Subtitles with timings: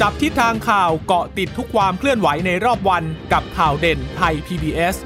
[0.00, 4.96] จับทิศทางข่าวเกาะติดทุกความเคลื่อนไหวในรอบวันกับข่าวเด่นไทย PBS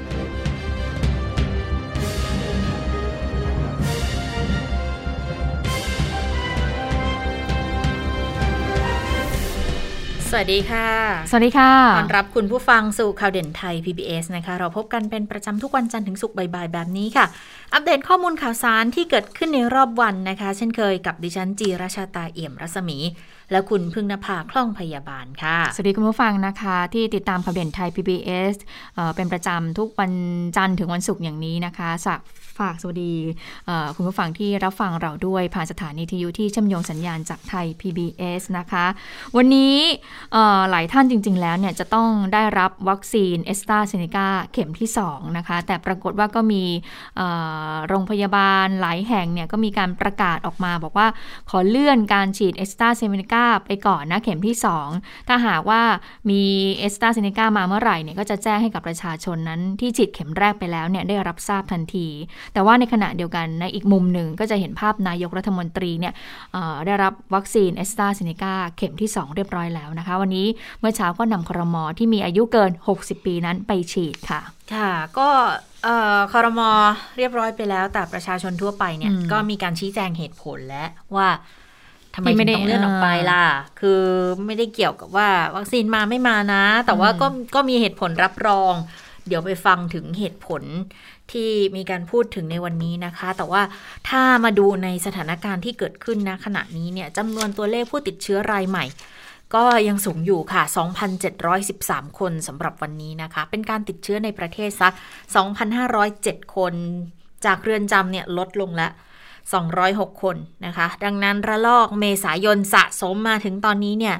[10.31, 10.89] สวัสดีค่ะ
[11.29, 17.25] สวัสดีค่ะ ต้อนรับคุณผู้ฟังสู่ข่าวเด่นไทย PBS นะคะ เราพบกันเป็นประจำทุกวันจันทร์ถึงศุกร์บ่ายๆ แบบนี้ค่ะ
[17.73, 22.97] อัปเดตข้อมูลข่าวสารที่เกิดขึ้นในรอบวันนะคะ เช่นเคยกับดิฉันจีราชาตาเอี่ยมรัศมี
[23.51, 28.55] และคุณพึ่งนภาคล่องพยาบาลค่ะ สวัสดีคุณผู้ฟังนะคะ ที่ติดตามข่าวเด่นไทย PBS
[28.95, 30.11] เเป็นประจำทุกวัน
[30.57, 32.19] จันทร์ถึงวันศุกร์อย่างนี้นะคะสัก
[32.59, 33.15] ฝากสวัสดี
[33.95, 38.85] คุณผู้ฟังที่รับฟังเราด้วยผ่านสถานีทียูที่เชื่อมโยงสัญญาณจากไทย PBS นะคะ
[39.35, 39.75] วันนี้
[40.69, 46.63] หลายท่านจริง ๆ แล้วเนี่ยจะต้องได้รับวัคซีนแอสตราเซเนกาเข็มที่ 2 นะคะ แต่ปรากฏว่าก็มี
[47.87, 51.07] โรงพยาบาลหลายแห่งเนี่ยก็มีการประกาศออกมาบอกว่า
[51.49, 54.55] ขอเลื่อนการฉีดแอสตราเซเนกาไปก่อนนะเข็มที่
[54.91, 55.81] 2 ถ้าหากว่า
[56.29, 56.41] มี
[56.79, 62.07] แอสตราเซเนกามาเมื่อไหร่เนี่ยก็จะแจ้งให้กับประชาชนนั้นที่ฉีดเข็มแรกไปแล้วเนี่ยได้รับทราบทันที
[62.53, 66.13] แต่ว่าในขณะเดียวกันในอีกมุมหนึ่งก็จะเห็นภาพนายกรัฐมนตรีเนี่ย
[66.53, 70.47] เอ่อได้รับวัคซีนแอสตราเซเนกาเข็มที่ 2 เรียบร้อยแล้วนะคะ วันนี้
[70.79, 74.41] เมื่อเช้าก็นำครมที่มีอายุเกิน 60 ปีนั้นไปฉีดค่ะ
[74.73, 75.29] ค่ะก็
[75.83, 76.71] เอ่อคอรมอ
[77.17, 81.29] เรียบร้อยไปแล้ว แต่ประชาชนทั่วไปเนี่ยอืมก็มีการชี้แจงเหตุผลแล้วว่า
[82.15, 83.43] ทำไมที่ถึไม่งได้ต้องเลื่อนออกไปล่ะ
[83.79, 84.01] คือ
[84.45, 88.73] ไม่ได้เกี่ยวกับว่าวัคซีนมาไม่มานะ แต่ว่าก็ก็มีเหตุผลรับรอง
[89.27, 90.63] เดี๋ยวไปฟังถึงเหตุผล
[91.33, 93.61] ที่มีการพูดถึงในวันนี้นะคะ แต่ว่า
[94.09, 98.85] ถ้ามาดูในสถานการณ์ที่เกิดขึ้นนะขณะนี้เนี่ยจำนวนตัวเลขผู้ติดเชื้อรายใหม่
[99.55, 100.63] ก็ยังสูงอยู่ค่ะ
[101.41, 104.89] 2,713 คนสำหรับวันนี้นะคะ เป็นการติดเชื้อในประเทศซะ
[105.71, 106.73] 2,507 คน
[107.45, 108.87] จากเรือนจำเนี่ยลดลงละ
[109.55, 114.15] 206 คนนะคะ ดังนั้นระลอกเมษายนสะสมมาถึงตอนนี้เนี่ย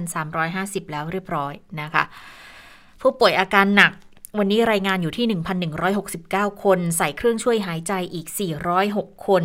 [0.00, 2.04] 13,350 แล้วเรียบร้อยนะคะ
[3.00, 3.92] ผู้ป่วยอาการหนัก
[4.38, 5.40] วันนี้รายงานอยู่ที่
[5.94, 8.26] 1,169 คน ใส่เครื่องช่วยหายใจอีก
[8.76, 9.44] 406 คน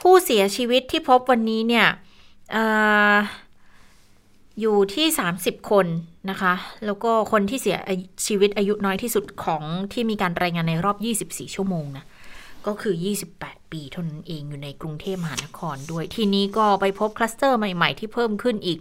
[0.00, 1.86] ผู้เสียชีวิตที่พบวันนี้เนี่ย
[2.52, 2.64] เอ่
[3.14, 3.16] อ
[4.60, 5.06] อยู่ที่
[5.38, 5.86] 30 คน
[6.30, 6.54] นะคะ
[6.84, 7.78] แล้วก็คนที่เสีย
[8.26, 9.62] ชีวิตอายุน้อยที่สุดของ
[9.92, 10.96] ที่มีการรายงานในรอบ
[11.28, 12.04] 24 ชั่วโมงนะ
[12.66, 12.94] ก็คือ
[13.34, 18.78] 28 ปีเท่านั้นเองอยู่ในกรุงเทพมหานครด้วย ทีนี้ก็ไปพบคลัสเตอร์ใหม่ ๆ ที่เพิ่มขึ้นอีก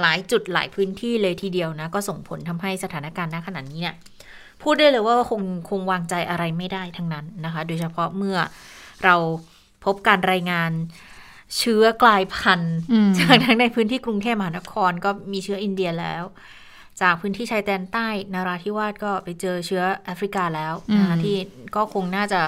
[0.00, 3.96] หลายจุดหลายพื้นที่เลยทีเดียวนะ ก็ส่งผลทำให้สถานการณ์ณขณะนี้เนี่ย
[4.62, 8.38] พูดได้เลยว่าคงคงวางใจอะไรไม่ได้ทั้งนั้นนะคะ โดยเฉพาะเมื่อ
[9.04, 9.14] เรา
[9.84, 10.70] พบการรายงาน
[11.58, 16.22] เชื้อกลายพันธุ์อืมจากทั้งในพื้นที่กรุงเทพมหานครก็มีเชื้ออินเดียแล้ว
[17.00, 21.36] จากพื้นที่ชายแดนใต้นาราธิวาสก็ไปเจอเชื้อแอฟริกาแล้วนะคะอืมที่
[21.76, 22.42] ก็คงน่าจะ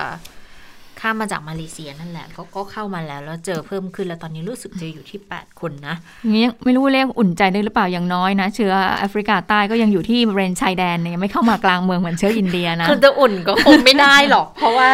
[1.01, 14.91] ข้ามมาจากมาเลเซียนั่นแหละก็ก็เข้ามาแล้วแล้วเจอเพิ่มขึ้นแล้วตอนนี้รู้สึกจะอยู่ที่ 8 คนนะอย่างนี้ยังไม่รู้เลขอุ่นใจได้หรือเปล่าอย่างน้อยนะ เชื้อแอฟริกาใต้ก็ยังอยู่ที่บริเวณชายแดนเนี่ยยังไม่เข้ามากลางเมืองเหมือนเชื้ออินเดียนะคือจะอุ่นก็คงไม่ได้หรอก เพราะว่า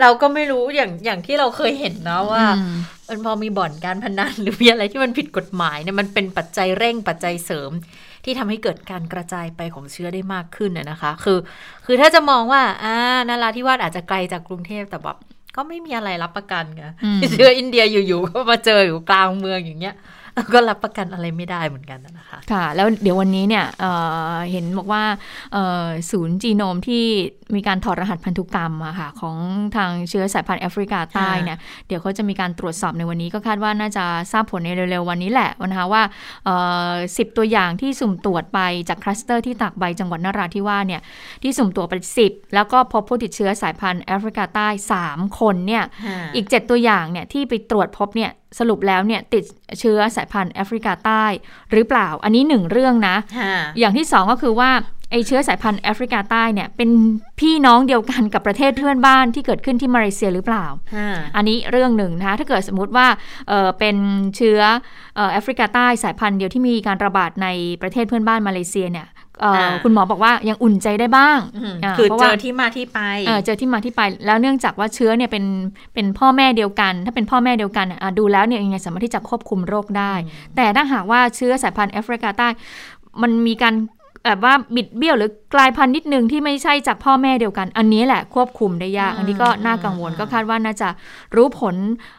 [0.00, 2.74] เราก็ไม่รู้อย่างอย่างที่เราเคยเห็นนะว่าอืม
[3.08, 7.70] มันพอมีบ่อนการพนันหรือมีอะไรที่มันผิดกฎหมายเนี่ยมันเป็นปัจจัยเร่งปัจจัยเสริม
[8.24, 11.38] ที่ทำให้เกิดการกระจายไปของเชื้อได้มากขึ้นนะนะคะ คือ
[11.86, 12.96] คือถ้าจะมองว่าอ่า
[13.28, 15.18] นาราธิวาสอาจจะไกลจากกรุงเทพแต่แบบ
[15.56, 19.94] ก็ไม่มีอะไรรับประกันไงอืมเชื้ออินเดียอยู่ๆก็มาเจออยู่กลางเมืองอย่างเงี้ย
[20.54, 23.92] ก็รับประกันอะไรไม่ได้เหมือนกันนะคะค่ะ แล้วเดี๋ยววันนี้เนี่ยเอ่
[24.32, 25.02] อเห็นบอกว่า
[25.52, 27.04] เอ่อศูนย์จีโนมที่
[27.54, 29.36] มีการถอดรหัสพันธุกรรมอะค่ะของ
[29.76, 36.02] ทางเชื้อสายพันธุ์แอฟริกาใต้เนี่ยเดี๋ยวเขาจะมีการตรวจสอบในวันนี้ก็คาดว่าน่าจะทราบผลในเร็วๆวันนี้แหละนะคะว่า
[37.16, 41.02] สิบตัวอย่างที่สุ่มตรวจไปจากคลัสเตอร์ที่ตากใบจังหวัดนราธิวาสเนี่ย
[41.42, 45.84] ที่สุ่มตรวจไปสิบแล้วก็พบผู้ติดเชื้อสายพันธุ์แอฟริกาใต้สามคนเนี่ย
[46.34, 49.44] อีก 7 ตัวอย่างเนี่ยที่ไปตรวจพบเนี่ย สรุปแล้วเนี่ยติด
[49.80, 51.24] เชื้อสายพันธุ์แอฟริกาใต้
[51.72, 54.70] หรือเปล่า อันนี้หนึ่งเรื่องนะค่ะอย่างที่สองก็คือว่า
[55.10, 56.90] ไอเชื้อสายพันธุ์แอฟริกาใต้เนี่ยเป็น
[57.40, 63.06] พี่น้องเดียวกันกับประเทศเพื่อนบ้านที่เกิดขึ้นที่มาเลเซียหรือเปล่าค่ะอันนี้เรื่องหนึ่งนะคะถ้าเกิดสมมติว่า
[63.48, 63.96] เอ่อเป็น
[64.36, 64.60] เชื้อ
[65.16, 67.48] เอ่อแอฟริกาใต้สายพันธุ์เดียวที่มีการระบาดใน
[67.82, 69.13] ประเทศเพื่อนบ้านมาเลเซียเนี่ยเอ่ออา
[69.84, 75.44] คุณหมอบอกว่ายังอุ่นใจได้บ้างอืมาคือพราะเจว่าอที่มาที่ไปเออเจอที่มาที่ไป แล้วเนื่องจากว่าเชื้อเนี่ยเป็น
[75.94, 80.12] เป็นพ่อแม่เดียวกัน ถ้าเป็นพ่อแม่เดียวกันอะดูแล้วเนี่ยยังไงสามารถที่จะควบคุมโรคได้
[80.56, 82.48] แต่ถ้าหากว่าเชื้อสายพันธุ์แอฟริกาใต้
[83.22, 83.74] มันมีการ
[84.24, 90.88] แบบว่าบิดเบี้ยวหรือกลายพันธุ์นิดนึงที่ไม่ใช่จากพ่อแม่เดียวกัน อันนี้แหละควบคุมได้ยากอืมอันนี้ก็น่ากังวลอืมก็คาดว่าน่าจะ
[91.36, 91.76] รู้ผล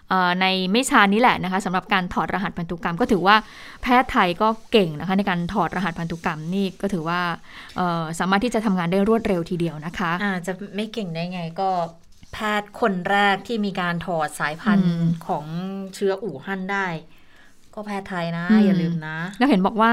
[0.10, 3.36] เอ่อในไม่ช้านี้แหละนะคะสำหรับการถอดรหัสพันธุกรรม ก็ถือว่า
[3.82, 7.20] แพทย์ไทยก็เก่งนะคะในการถอดรหัสพันธุกรรมนี่ก็ถือว่า
[7.78, 11.70] เอ่อสามารถที่จะทำงานได้รวดเร็วทีเดียวนะคะอ่าจะไม่เก่งได้ไงก็
[12.34, 15.46] แพทย์คนแรกที่มีการถอดสายพันอืธุ์มของ
[15.96, 16.88] เชื้ออู่ฮั่นได้
[17.76, 19.92] ก็แพทย์ไทยนะ อย่าลืมนะ แล้วเห็นบอกว่า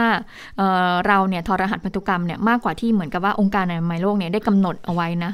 [0.56, 5.32] เเราเนี่ยทอรหัสพันธุกรรมเนี่ยมากกว่าที่เหมือนกับว่าองค์การอนามัยโลกเนี่ยได้กำหนดเอาไว้นะ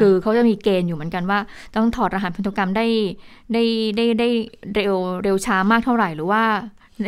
[0.00, 1.38] คือเขาจะมีเกณฑ์อยู่เหมือนกันว่า
[1.74, 2.86] ต้องถอดรหัสพันธุกรรมได้
[3.52, 3.64] ได้
[3.96, 4.28] ได้ได้
[4.74, 6.42] เร็วเร็วช้ามากเท่าไหร่หรือว่า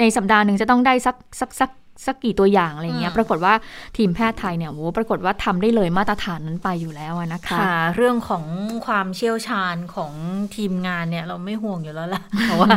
[0.00, 1.70] ในสัปดาห์หนึ่งจะต้องได้สักสักสัก
[2.06, 3.54] สักกี่ตัวอย่างอะไรเงี้ยปรากฏว่า
[3.96, 8.44] ทีมแพทย์ไทยเนี่ยโอ้ปรากฏว่าทำได้เลยมาตรฐานนั้นไปอยู่แล้วนะคะค่ะ เรื่องของ
[8.86, 10.12] ความเชี่ยวชาญของ
[10.56, 12.70] ทีมงานเนี่ย เราไม่ห่วงอยู่แล้วล่ะเพราะว่า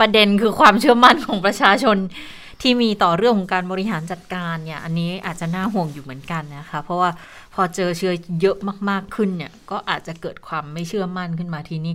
[0.00, 1.96] ประเด็นคือความเชื่อมั่นของประชาชน
[2.62, 7.10] ที่มีต่อเรื่องของการบริหารจัดการเนี่ย อันนี้อาจจะน่าห่วงอยู่เหมือนกันนะคะ เพราะว่า
[7.54, 8.56] พอเจอเชื้อเยอะ
[8.88, 11.94] มากๆขึ้นเนี่ย ก็อาจจะเกิดความไม่เชื่อมั่นขึ้นมาทีนี้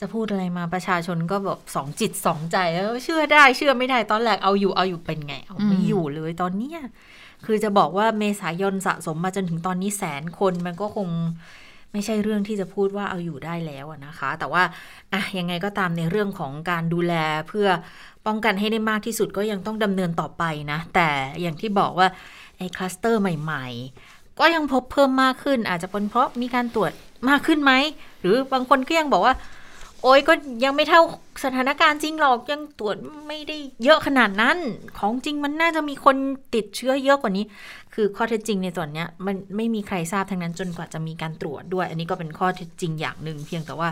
[0.00, 6.80] จะพูดอะไรมาประชาชนก็แบบสองจิตสองใจแล้วเชื่อได้เชื่อไม่ได้ตอนแรกเอาอยู่เอาอยู่เป็นไง เอาไม่อยู่เลยตอนเนี้ย
[7.46, 11.08] คือจะบอกว่าเมษายนสะสมมาจนถึงตอนนี้แสนคนมันก็คง
[11.92, 14.62] ไม่ใช่เรื่องที่จะพูดว่าเอาอยู่ได้แล้วนะคะ แต่ว่า
[15.12, 17.14] อะยังไงก็ตามในเรื่องของการดูแล
[17.48, 17.68] เพื่อ
[18.26, 21.08] ป้องกันให้ได้มากที่สุดก็ยังต้องดำเนินต่อไปนะ แต่
[21.40, 22.08] อย่างที่บอกว่า
[22.58, 26.92] ไอ้คลัสเตอร์ใหม่ๆ ก็ยังพบเพิ่มมากขึ้นอาจจะเป็นเพราะมีการตรวจ
[27.28, 27.72] มากขึ้นไหม
[28.20, 29.34] หรือบางคนก็ยังบอกว่า
[30.02, 30.32] โอ้ยก็
[30.64, 31.00] ยังไม่เท่า
[31.44, 32.96] สถานการณ์จริงหรอกยังตรวจ
[33.28, 34.56] ไม่ได้เยอะขนาดนั้น
[34.98, 36.16] ของจริงมันน่าจะมีคน
[36.54, 37.44] ติดเชื้อเยอะกว่านี้
[37.94, 43.88] คือข้อเท็จจริงในส่วนนี้มันไม่มีใครทราบทั้งนั้นจนกว่าจะมีการตรวจด้วย อันนี้ก็เป็นข้อเท็จจริงอย่างหนึ่งเพียงแต่ว่า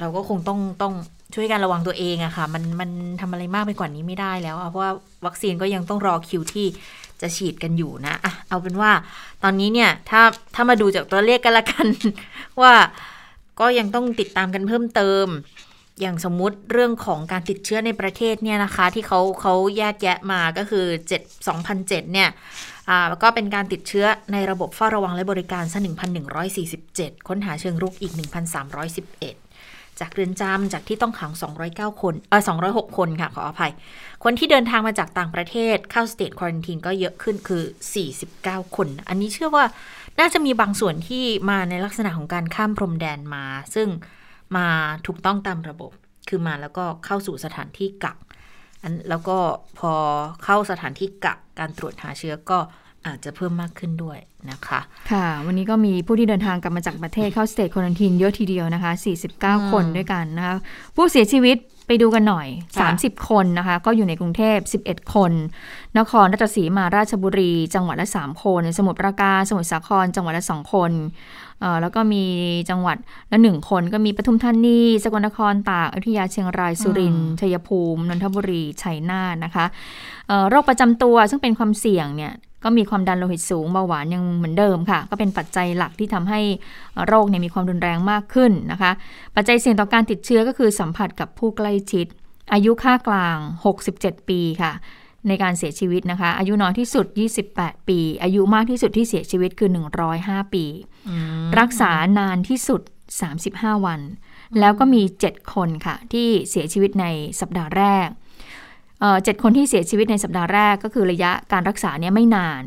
[0.00, 0.94] เราก็คงต้องต้อง
[1.34, 2.90] ช่วยกันระวังตัวเองอะค่ะ มันมัน
[3.20, 4.92] ทำอะไรมากไปกว่านี้ไม่ได้แล้วเพราะว่า
[5.26, 6.66] วัคซีนก็ยังต้องรอคิวที่
[7.20, 8.90] จะฉีดกันอยู่นะอะเอาเป็นว่า
[9.42, 10.20] ตอนนี้เนี่ยถ้า
[10.54, 11.86] ถ้ามาดูจากตัวเลขกันละกัน
[12.60, 12.72] ว่า
[13.60, 15.26] ก็ยังต้องติดตามกันเพิ่มเติม
[16.00, 20.86] อย่างสมมุติเรื่องของการติดเชื้อในประเทศเนี่ยนะคะ ที่เขาเขาแยกแยะมาก็คือ
[21.18, 22.28] 7 2007เนี่ย
[22.90, 25.78] อ่าก็เป็นการติดเชื้อในระบบเฝ้าระวังและบริการซะ
[26.52, 28.12] 1,147 ค้นหาเชิงรุกอีก
[28.86, 31.32] 1,311จากเรือนจำจากที่ต้องขัง
[31.66, 33.72] 209 คนเออ206 คนค่ะ ขออภัย
[34.24, 37.62] คนที่เดินทางมาจากต่างประเทศเข้าสเตทควอนตินก็เยอะขึ้นคือ
[38.18, 39.64] 49 คน อันนี้เชื่อว่า
[40.20, 43.88] น่าจะมีบางส่วนที่มาในลักษณะของการข้ามพรมแดนมา ซึ่ง
[44.56, 44.66] มา
[45.06, 45.92] ถูกต้องตามระบบ
[46.28, 48.16] คือมาแล้วก็เข้าสู่สถานที่กัก
[48.82, 49.38] อันแล้วก็
[49.78, 49.92] พอ
[50.44, 52.58] เข้าสถานที่กักการตรวจหาเชื้อก็
[53.06, 54.18] อาจจะเพิ่มมากขึ้นด้วย
[54.50, 54.80] นะคะ
[55.12, 58.92] ค่ะ วันนี้ก็มีผู้ที่เดินทางกลับมาจากประเทศเข้าสเตทควอนตินเยอะทีเดียวนะคะ
[59.32, 60.54] 49 คนด้วยกันนะคะ
[60.96, 62.48] ผู้เสียชีวิต ไปดูกันหน่อย
[62.88, 65.32] 30 คนนะคะ ก็อยู่ในกรุงเทพ 11 คน
[65.98, 70.92] นครราชสีมาราชบุรี จังหวัดละ 3 คน สมุทรปราการสมุทรสาคร จังหวัดละ 2 คน
[71.80, 72.24] แล้วก็มี
[72.70, 72.96] จังหวัด
[73.32, 79.66] ละหนึ่งคนก็มีปทุมธานีสกลนครตากอยุธยาเชียงรายสุรินทร์ชัยภูมินนทบุรีชัยนาทนะคะ
[80.48, 82.32] โรคประจำตัวซึ่งเป็นความเสี่ยงเนี่ย
[82.66, 86.40] ก็มีความดันโลหิตสูงเบาหวานยังเหมือนเดิมค่ะ ก็เป็นปัจจัยหลักที่ทำให้
[87.06, 88.92] โรคเนี่ยมีความรุนแรงมากขึ้นนะคะ
[89.36, 92.06] ปัจจัยเสี่ยงต่อการติดเชื้อก็คือสัมผัสกับผู้ใกล้ชิด
[92.52, 93.38] อายุค่ากลาง
[93.84, 94.72] 67 ปีค่ะ
[95.28, 97.06] ในการเสียชีวิตนะคะ อายุน้อยที่สุด
[97.48, 99.70] 28 ปี อายุมากที่สุดที่เสียชีวิตคือ
[100.12, 100.64] 105 ปี
[101.58, 102.82] รักษานานที่สุด
[103.32, 104.00] 35 วัน
[104.60, 107.06] แล้วก็มี 7 คนค่ะ ที่เสียชีวิตใน
[107.40, 108.08] สัปดาห์แรก
[109.24, 112.62] เจ็ดคนที่เสียชีวิตในสัปดาห์แรกก็คือระยะการรักษาเนี่ยไม่นาน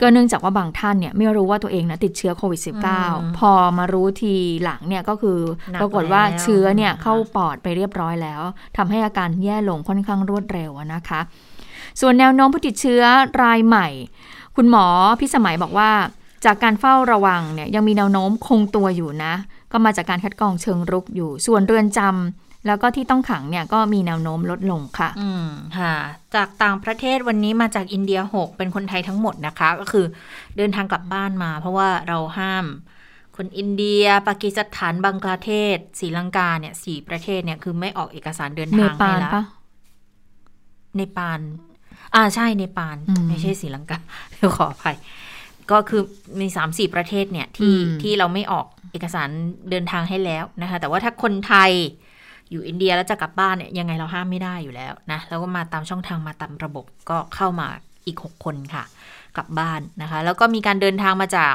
[0.00, 2.60] ก็เนื่องจากว่าบางท่านเนี่ยไม่รู้ว่าตัวเองนะติดเชื้อโควิด
[3.00, 4.34] -19 พอมารู้ที
[4.64, 5.38] หลังเนี่ยก็คือ
[5.80, 8.42] ปรากฏว่าเชื้อเนี่ยเข้าปอดไปเรียบร้อยแล้ว
[8.76, 11.20] ทำให้อาการแย่ลงค่อนข้างรวดเร็วนะคะ
[12.00, 13.02] ส่วนแนวโน้มผู้ติดเชื้อ
[13.42, 13.88] รายใหม่
[14.56, 14.86] คุณหมอ
[15.20, 15.90] พิสมัยบอกว่า
[16.44, 19.34] จากการเฝ้าระวังเนี่ยยังมีแนวโน้มคงตัวอยู่นะ
[19.72, 25.94] ก็มาจากการคัดกรองเชิงรุกอยู่ ส่วนเรือนจำ แล้วก็ที่ต้องขังเนี่ยก็มีแนวโน้มลดลงค่ะ อืมค่ะ
[26.34, 30.06] จากต่างประเทศวันนี้มาจากอินเดียหกเป็นคนไทยทั้งหมดนะคะ ก็คือ
[30.56, 32.66] เดินทางกลับบ้านมา เพราะว่าเราห้าม
[33.36, 39.32] คนอินเดีย ปากีสถานบังกลาเทศศรีลังกาเนี่ยสี่ประเทศเนี่ยคือไม่ออกเอกสารเดินทางให้แล้ว
[40.96, 41.40] ในปาน
[42.14, 42.96] อ่าใช่ในปาน
[43.28, 43.98] ไม่ใช่ศรีลังกา
[44.32, 44.96] เดี๋ยวขออภัย
[45.70, 46.02] ก็คือ
[46.40, 49.28] มีสามสี่ประเทศเนี่ยที่ที่เราไม่ออกเอกสาร
[49.70, 51.72] เดินทางให้แล้วนะคะ แต่ว่าถ้าคนไทย
[52.50, 57.68] อยู่อินเดียแล้วจะกลับบ้านเนี่ยยังไงเราห้ามไม่ได้อยู่แล้วนะแล้วก็มาตามช่องทางมาตามระบบก็เข้ามา
[58.06, 58.84] อีก 6 คนค่ะ
[59.36, 61.54] กลับบ้านนะคะ แล้วก็มีการเดินทางมาจาก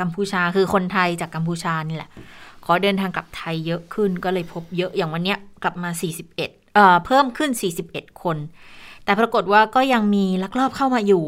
[0.00, 2.10] กัมพูชาคือคนไทยจากกัมพูชานี่แหละ
[2.64, 7.50] ขอเดินทางกลับไทยเยอะขึ้นก็เลยพบเยอะอย่างวันนี้กลับมา 41เเพิ่มขึ้น
[7.86, 8.36] 41 คน
[9.04, 11.24] แต่ปรากฏว่าก็ยังมีลักลอบเข้ามาอยู่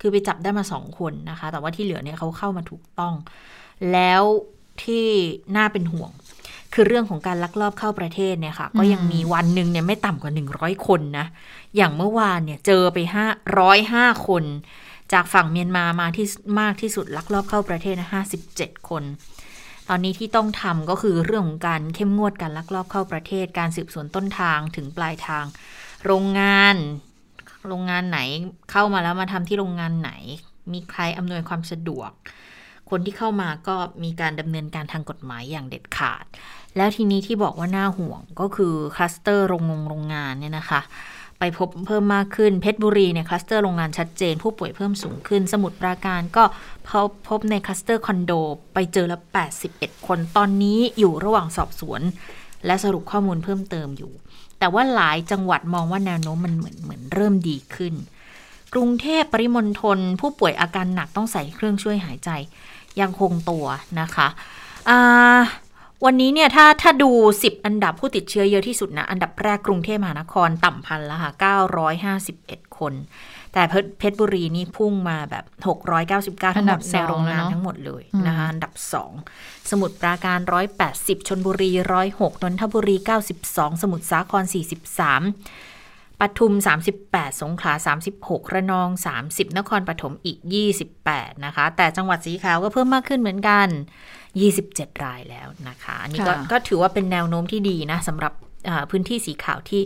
[0.00, 3.14] คือไปจับได้มาสองคนนะคะ แต่ว่าที่เหลือเนี่ยเขาเข้ามาถูกต้อง
[3.92, 4.22] แล้ว
[4.84, 5.08] ที่
[5.56, 6.10] น่าเป็นห่วง
[6.78, 11.26] คือเรื่องของการลักลอบเข้าประเทศเนี่ยค่ะ ก็ยังมีวันหนึ่งเนี่ยไม่ต่ำกว่าหนึ่งร้อยคนนะ
[11.76, 13.26] อย่างเมื่อวานเนี่ยเจอไปห้า
[13.58, 14.44] ร้อยห้าคน
[15.12, 16.26] จากฝั่งเมียนมามาที่
[16.60, 19.02] มากที่สุดลักลอบเข้าประเทศนะห้าสิบเจ็ดคน
[19.88, 25.44] ตอนนี้ที่ต้องทำก็คือเรื่องของการเข้มงวดการลักลอบเข้าประเทศ การสืบสวนต้นทางถึงปลายทาง
[26.04, 26.76] โรงงาน
[27.66, 28.18] โรงงานไหน
[28.70, 30.10] เข้ามาแล้วมาทำที่โรงงานไหน
[30.72, 32.10] มีใครอำนวยความสะดวก
[32.90, 36.24] คนที่เข้ามาก็มีการดำเนินการทางกฎหมายอย่างเด็ดขาด
[36.76, 40.80] แล้วทีนี้ที่บอกว่าน่าห่วงก็คือคลัสเตอร์โรงงงโรงงานเนี่ยนะคะ
[41.38, 46.44] ไปพบเพิ่มมากขึ้นเพชรบุรีเนี่ยคลัสเตอร์โรงงานชัดเจน ผู้ป่วยเพิ่มสูงขึ้น สมุทรปราการก็
[46.88, 48.32] พบพบในคลัสเตอร์คอนโด
[48.74, 49.20] ไปเจอแล้ว
[49.62, 52.00] 81 คนตอนนี้อยู่ระหว่างสอบสวน
[52.66, 54.12] และสรุปข้อมูลเพิ่มเติมอยู่
[54.58, 57.94] แต่ว่าหลายจังหวัดมองว่าแนวโน้มมันเหมือนเหมือนเริ่มดีขึ้น
[58.74, 62.30] กรุงเทพปริมณฑลผู้ป่วยอาการหนักต้องใส่เครื่องช่วยหายใจ
[63.00, 63.66] ยังคงตัว
[64.00, 64.28] นะคะ
[64.88, 65.00] อ่า
[66.04, 67.10] วันนี้เนี่ยถ้าถ้าดู
[67.40, 71.30] 10 อันดับผู้ติดเชื้อเยอะที่สุดนะ อันดับแรกกรุงเทพมหานครต่ำพันแล้วค่ะ
[72.04, 72.92] 951 คน
[73.52, 75.44] แต่เพชรเพชรบุรีนี่พุ่งมาแบบ
[76.02, 78.72] 699 ทั้งหมดในโรงงานทั้งหมดเลยนะคะอันดับ
[79.22, 80.38] 2 สมุทรปราการ
[80.84, 81.70] 180 ชนบุรี
[82.08, 82.96] 106 นนทบุรี
[83.38, 84.44] 92 สมุทรสาคร
[85.52, 86.52] 43ปทุม
[86.96, 87.72] 38 สงขลา
[88.12, 88.88] 36 ระนอง
[89.22, 90.38] 30 นครปฐมอีก
[90.92, 93.68] 28 นะคะ แต่จังหวัดสีขาวก็เพิ่มมากขึ้นเหมือนกัน
[94.44, 98.32] 27 รายแล้วนะคะ อันนี้ก็ค่ะก็ถือว่าเป็นแนวโน้มที่ดีนะสำหรับ
[98.68, 99.82] อ่าพื้นที่สีขาวที่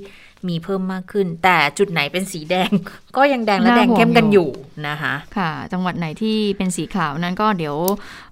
[0.49, 2.71] มีเพิ่มมากขึ้น แต่จุดไหนเป็นสีแดง
[3.17, 4.49] ก็ยังแดงและน่าแดงเข้มกันห่วงอยู่
[4.89, 7.77] นะคะค่ะ จังหวัดไหนที่เป็นสีขาวนั้นก็เดี๋ยว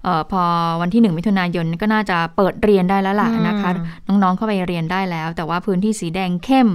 [0.03, 0.43] เออพอ
[0.81, 3.71] วันที่หนึ่งมิถุนายนก็น่าจะเปิดเรียนได้แล้วล่ะอืมนะคะ
[4.07, 6.69] น้องๆเข้าไปเรียนได้แล้ว แต่ว่าพื้นที่สีแดงเข้ม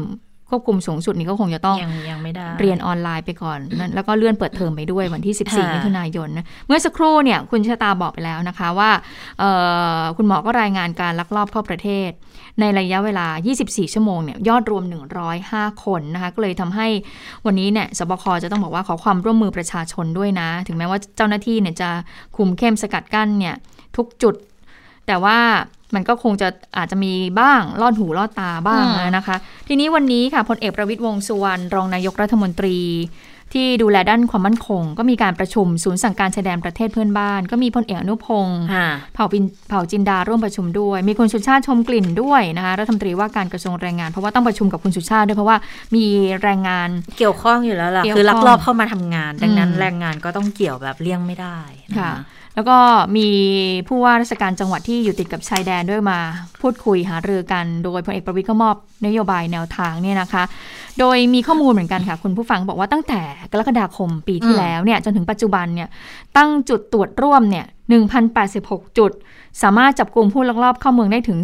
[0.55, 8.91] ควบคุมสูงสุดนี้ก็คงจะต้องยังยังไม่ได้เรียนออนไลน์ไปก่อนนั่นแล้วก็เลื่อนเปิดเทอมไปด้วยวันที่ค่ะ14 มิถุนายนนะเมื่อสักครู่เนี่ยคุณชะตาบอกไปแล้วนะคะว่า
[9.39, 9.51] เอ่
[9.99, 12.11] อคุณหมอก็รายงานการลักลอบเข้าประเทศ
[12.61, 13.27] ในระยะเวลา
[13.61, 14.85] 24 ชั่วโมงเนี่ยยอดรวม
[15.35, 16.89] 105 คนนะคะก็เลยทำให้
[17.47, 21.91] วันนี้เนี่ยสบคจะต้องบอกว่าขอความร่วมมือประชาชนด้วยนะ ถึงแม้ว่าเจ้าหน้าที่เนี่ยจะ
[22.37, 23.55] คุมเข้มสกัดกั้นเนี่ย
[23.97, 24.35] ทุกจุด
[25.07, 25.39] แต่ว่า
[25.95, 26.49] มันก็คงจะ
[26.79, 29.37] อาจจะมีบ้างลอดหูลอดตาบ้างอืมนะคะ
[29.69, 32.77] ทีนี้วันนี้ค่ะพลเอกประวิตยวงษ์สุวรรณรองนายกรัฐมนตรี
[33.55, 45.57] ที่ดูแลด้านความมั่นคง ก็มีการประชุมศูนย์สั่งการชายแดนประเทศเพื่อนบ้าน ก็มีพลเอกอนุพงศ์ค่ะเผ่าปินเผ่าจินดาร่วมประชุมด้วย มีคุณสุชาติชมกลิ่นด้วยนะคะรัฐมนตรีว่าการกระทรวงแรงงานเพราะว่าต้องประชุมกับคุณสุชาติด้วยเพราะว่า
[45.95, 46.05] มี
[46.43, 51.59] แรงงานเกี่ยวข้องอยู่แล้วล่ะเกี่ยวคือลักข้องลอบเข้ามาทำงาน ดังนั้นอืมแรงงานก็ต้องเกี่ยวแบบเลี่ยงไม่ได้
[51.91, 52.13] นค่ะ
[52.55, 52.77] แล้วก็
[53.17, 53.29] มี
[53.89, 56.19] ผู้ว่าราชการจังหวัดที่อยู่ติดกับชายแดนด้วยมา
[56.61, 60.43] พูดคุยหารือกัน โดยพลเอกประวิทย์ก็มอบนโยบายแนวทางเนี่ยนะคะ
[60.99, 63.21] โดยมีข้อมูลเหมือนกันค่ะ คุณผู้ฟังบอกว่าตั้งแต่
[63.53, 65.89] กรกฎาคมปีที่แล้วเนี่ยจนถึงปัจจุบันเนี่ย
[66.37, 69.13] ตั้งจุดตรวจร่วมเนี่ย1,086 จุด
[69.63, 71.39] สามารถจับกลุ่มผู้ลักลอบเข้าเมืองได้ถึง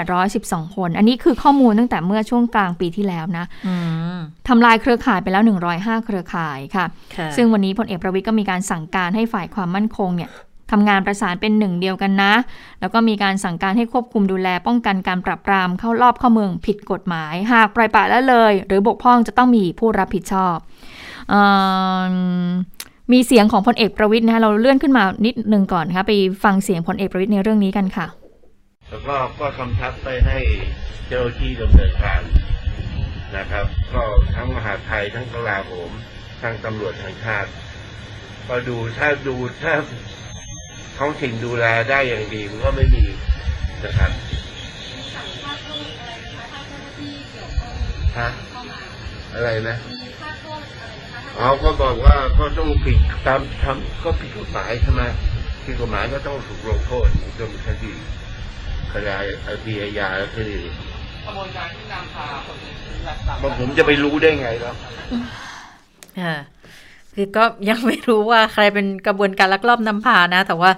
[0.00, 3.74] 32,812 คน อันนี้คือข้อมูลตั้งแต่เมื่อช่วงกลางปีที่แล้วนะอื
[4.16, 5.42] มทำลายเครือข่ายไปแล้ว
[5.74, 6.86] 105 เครือข่ายค่ะ
[7.16, 10.30] ค่ะ ซึ่งวันนี้พลเอกประวิทย์ก็มีการสั่งการให้ฝ่ายความมั่นคงเนี่ย
[10.70, 12.32] ทำงานประสานเป็นหนึ่งเดียวกันนะ
[12.80, 20.56] แล้วก็มีการสั่งการให้ควบคุมดูแล ป้องกันการปราบปรามเข้ารอบเข้าเมืองผิดกฎหมาย หากปล่อยปละละเลย หรือบกพร่องจะต้องมีผู้รับผิดชอบ
[21.30, 21.34] เอ
[22.12, 22.14] อ
[23.12, 26.12] มีเสียงของพลเอกประวิทย์นะคะเราเลื่อนขึ้นมานิดนึงก่อนนะคะไป
[26.44, 28.06] ฟังเสียงพลเอกประวิทย์ในเรื่องนี้กันค่ะ
[28.88, 30.38] แล้วก็ก็กำชับไปให้
[31.08, 32.22] เจ้าหน้าที่ดำเนินการ
[33.36, 34.02] นะครับ ก็
[34.34, 35.90] ทั้งมหาดไทยทั้งกลาโหม
[36.42, 37.50] ทั้งตำรวจแห่งชาติ
[38.48, 39.74] ก็ดูถ้าดูถ้า
[40.98, 43.04] ท้องถิ่นดูแลได้อย่างดีมันก็ไม่มี
[43.84, 44.10] นะครับ
[48.18, 48.28] ฮะ
[49.34, 49.76] อะไรนะ
[51.38, 55.02] เอาก็บอกว่าก็ต้องผิดตามทำก็ผิดกฎหมายใช่ไหม
[55.64, 57.92] ผิดกฎหมายก็ต้องถูกลงโทษดำเนินคดี
[58.92, 60.58] ขยายอาพียาคดี
[61.24, 62.26] กระบวนการที่นำพา
[63.42, 64.74] คนผมจะไปรู้ได้ไงแล้ว
[66.20, 66.36] ค่ะ
[67.14, 70.70] คือก็ยังไม่รู้ว่าใครเป็นกระบวนการลักลอบนำพานะ แต่ว่า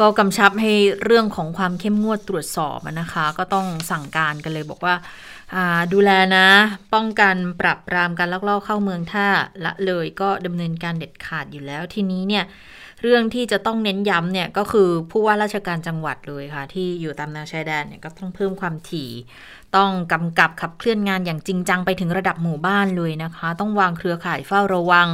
[0.00, 0.72] ก็กำชับให้
[1.04, 4.94] เรื่องของความเข้มงวดตรวจสอบนะคะ ก็ต้องสั่งการกันเลยบอกว่า
[5.92, 6.46] ดูแลนะ
[6.94, 9.26] ป้องกันปรับปรามการลักลอบเข้าเมืองถ้า
[9.64, 12.44] ละเลยก็ดำเนินการเด็ดขาดอยู่แล้วทีนี้เนี่ย
[13.02, 19.10] เรื่องที่จะต้องเน้นย้ำเนี่ยก็คือผู้ว่าราชการจังหวัดเลยค่ะ ที่อยู่ตามแนวชายแดนเนี่ยก็ต้องเพิ่มความถี่
[19.76, 25.08] ต้องกำกับขับเคลื่อนงานอย่างจริงจังไปถึงระดับหมู่บ้านเลยนะคะ ต้องวางเครือข่ายเฝ้าระวัง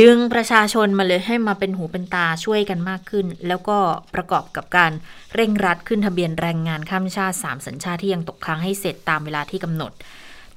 [0.00, 3.78] ดึงประชาชนมาเลยให้มาเป็นหูเป็นตาช่วยกันมากขึ้น แล้วก็
[4.14, 4.92] ประกอบกับการ
[5.34, 9.92] เร่งรัดขึ้นทะเบียนแรงงานข้ามชาติ 3 สัญชาติที่ยังตกค้างให้เสร็จตามเวลาที่กำหนด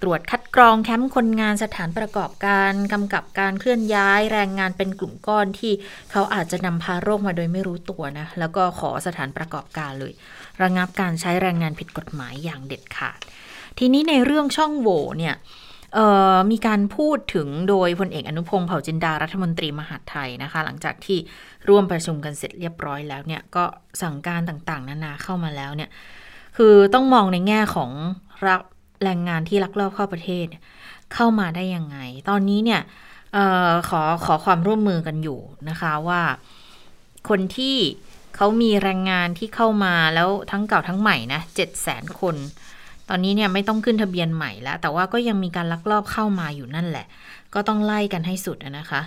[0.01, 5.73] ตรวจคัดกรองแคมป์คนงานสถานประกอบการกำกับการเคลื่อนย้ายแรงงานเป็นกลุ่มก้อนที่
[6.11, 10.13] เขาอาจจะนำพาโรคมาโดยไม่รู้ตัวนะ แล้วก็ขอสถานประกอบการเลย
[10.61, 13.19] ระงับการใช้แรงงานผิดกฎหมายอย่างเด็ดขาด
[13.79, 15.35] ทีนี้ในเรื่องช่องโหว่เนี่ย
[16.51, 21.17] มีการพูดถึงโดยพลเอกอนุพงศ์เผ่าจินดารัฐมนตรีมหาดไทยนะคะ หลังจากที่
[21.69, 23.63] ร่วมประชุมกันเสร็จเรียบร้อยแล้วเนี่ยก็
[24.01, 25.89] สั่งการต่างๆ นานาเข้ามาแล้วเนี่ย
[26.57, 27.91] คือต้องมองในแง่ของ
[28.47, 28.61] รับ
[29.03, 30.45] แรงงานที่ลักลอบเข้าประเทศ
[31.13, 31.97] เข้ามาได้ยังไง
[32.29, 32.81] ตอนนี้เนี่ย
[33.35, 33.37] อ
[33.69, 36.21] อขอขอความร่วมมือกันอยู่นะคะว่า
[37.29, 37.77] คนที่
[38.35, 42.35] เขามีแรงงานที่เข้ามาแล้วทั้งเก่าทั้งใหม่นะเจ็ดแสนคน
[43.13, 47.05] ตอนนี้เนี่ยไม่ต้องขึ้นทะเบียนใหม่แล้ว แต่ว่าก็ยังมีการลักลอบเข้ามาอยู่นั่นแหละ
[47.53, 49.01] ก็ต้องไล่กันให้สุดนะคะ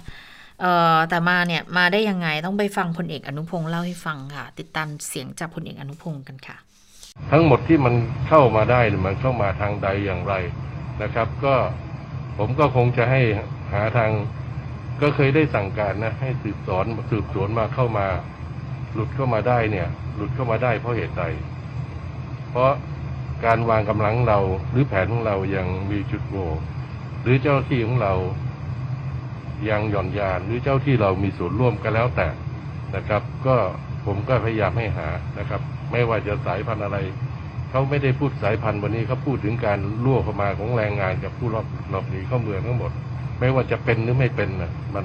[0.61, 6.57] เอ่อแต่มาเนี่ยมาได้ยังไงต้องไปฟังพลเอกอนุพงศ์เล่าให้ฟังค่ะ ติดตามเสียงจากพลเอกอนุพงศ์กันค่ะ
[7.31, 7.95] ทั้งหมดที่มัน
[8.29, 10.35] เข้ามาได้เนี่ยมันเข้ามาทางใดอย่างไร
[11.03, 11.55] นะครับ ก็
[12.39, 13.21] ผมก็คงจะให้
[13.73, 14.11] หาทาง
[15.03, 18.07] ก็เคยได้สั่งการนะให้สืบสอนสืบสวนมาเข้ามา
[18.93, 21.25] หลุดเข้ามาได้เนี่ย หลุดเข้ามาได้เพราะเหตุใด
[22.51, 22.73] เพราะ
[23.47, 24.39] การวางกำลังเรา
[24.71, 26.51] หรือแผนของเรายังมีจุดโหว่
[27.23, 28.15] หรือเจ้าที่ของเรา
[29.69, 32.29] ยังหย่อนยานหรือเจ้าที่เรามีส่วนร่วมก็แล้วแต่
[32.97, 33.57] นะครับ ก็
[34.07, 35.09] ผมก็พยายามให้หา
[35.39, 35.61] นะครับ
[35.93, 36.99] ไม่ว่าจะสายพันธุ์อะไร
[37.71, 42.93] เขาไม่ได้พูดสายพันธุ์วันนี้เขาพูดถึงการล่วเข้ามาของแรงงานกับผู้รอบรอบหนีเข้าเมืองทั้งหมด
[43.39, 45.05] ไม่ว่าจะเป็นหรือไม่เป็นนะมัน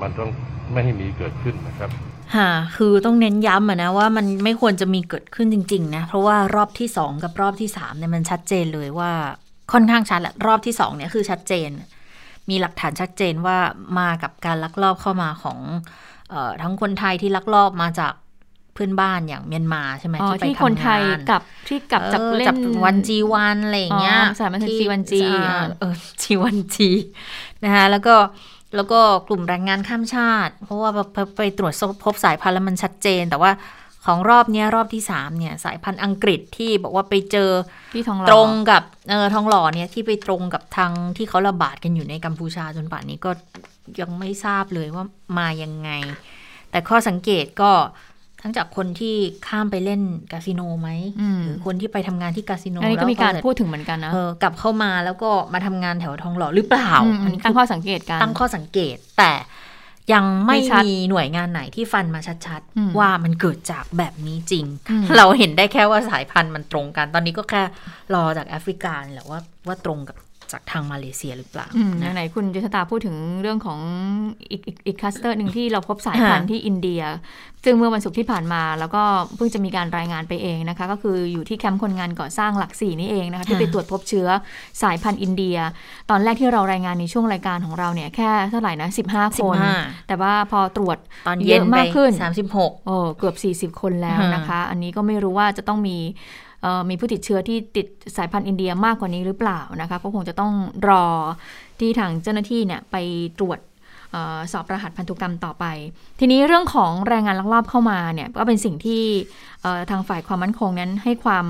[0.00, 0.30] มันต้อง
[0.72, 1.90] ไม่ให้มีเกิดขึ้นนะครับ
[2.36, 9.12] ค่ะคือต้องเน้นย้ำอะนะว่ามันไม่ควรจะมีเกิดขึ้นจริง ๆ นะ เพราะว่ารอบที่สองกับรอบที่สามเนี่ยมันชัดเจนเลยว่า
[9.72, 11.70] ค่อนข้างชัดแหละรอบที่สองเนี่ยคือชัดเจน
[12.50, 13.58] มีหลักฐานชัดเจนว่า
[13.98, 15.58] มากับการลักลอบเข้ามาของ
[16.32, 18.12] ออทั้งคนไทยที่ลักลอบมาจาก
[18.74, 25.12] เพื่อนบ้านอย่างเมียนมาใช่ไหมอ๋อที่ไปที่ทำคนไทยงานกับที่กลับจากออเล่นวันจีวันอะไรอย่างเงี้ยอ๋อสายบันเทิง G1G
[25.48, 26.90] อ่าเออจีวันจี
[27.64, 28.14] นะคะแล้วก็
[28.76, 33.50] แล้วก็กลุ่มแรงงานข้ามชาติ เพราะว่าไปไปตรวจพบสายพันธุ์แล้วมันชัดเจน แต่ว่า
[34.04, 37.50] ของรอบเนี้ยรอบที่สามเนี่ยสายพันธุ์อังกฤษที่บอกว่าไปเจอ
[37.94, 43.30] ที่ทองหล่อตรงกับเออทองหล่อเนี่ยที่ไปตรงกับทางที่เขาระบาดกันอยู่ในกัมพูชาจนป่านนี้ก็
[44.00, 45.04] ยังไม่ทราบเลยว่า
[45.38, 45.90] มายังไง
[46.70, 47.70] แต่ข้อสังเกตก็
[48.46, 49.14] ทั้งจากคนที่
[49.46, 50.00] ข้ามไปเล่น
[50.32, 50.88] คาสิโนไหม
[51.20, 59.32] อืมหรือคนที่ไปทำงานที่คาสิโนอันนี้ก็มีการแล้วพูดถึงเหมือนกันนะเออกลับเข้ามาแล้วก็มาทำงานแถวทองหล่อหรือเปล่าอืมอันนี้ตั้งข้อสังเกตกันตั้งข้อสังเกต แต่
[60.12, 67.62] ยังไม่ไม่ชัดมีหน่วยงานไหนที่ฟันมาชัดอืมๆว่ามันเกิดจากแบบนี้จริงอืมเราเห็นได้แค่ว่าสายพันธุ์มันตรงกัน ตอนนี้ก็แค่
[68.14, 70.16] รอจากแอฟริกาแหละว่าว่าตรงกับ
[70.52, 73.80] จากทางมาเลเซียหรือเปล่าอืมนะไหนๆคุณยุทธตาพูดถึงเรื่องของ
[74.50, 77.02] อีกอีกอีกคลัสเตอร์หนึ่งที่เราพบสายพันธุ์ค่ะที่อินเดีย
[77.64, 79.02] ซึ่งเมื่อวันศุกร์ที่ผ่านมา แล้วก็
[79.36, 84.28] เพิ่งจะมีการรายงานไปเองนะคะ ก็คืออยู่ที่แคมป์คนงานก่อสร้างหลักสี่นี่เองนะคะที่ไปตรวจพบเชื้อ
[84.82, 85.56] สายพันธุ์อินเดีย
[86.10, 89.74] ตอนแรกที่เรารายงานในช่วงรายการของเราเนี่ยแค่เท่าไหร่นะ15สิคบนห้า
[90.08, 93.32] แต่ว่าพอตรวจตอนเยเย็นอะไปมากขึ้นสามสิบหกโอ้เกือ
[93.68, 96.42] บ40คนแล้วนะคะ อันนี้ก็ไม่รู้ว่าจะต้องมีเอ่อ
[96.88, 100.52] มีผู้ติดเชื้อที่ติดสายพันธุ์อินเดียมากกว่านี้หรือเปล่านะคะก็คงจะต้อง
[100.88, 101.04] รอ
[101.80, 102.96] ที่ทางเจ้าหน้าที่เนี่ยไป
[103.38, 103.58] ตรวจ
[104.14, 105.64] ออสอบรหัสพันธุกรรมต่อไป
[106.20, 109.02] ทีนี้เรื่องของแรงงานลักลอบเข้ามาเนี่ยก็เป็นสิ่งที่
[109.90, 111.46] ทางฝ่ายความมั่นคงนั้นให้ความ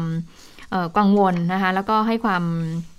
[0.99, 2.43] กังวลนะคะแล้วก็ให้ความ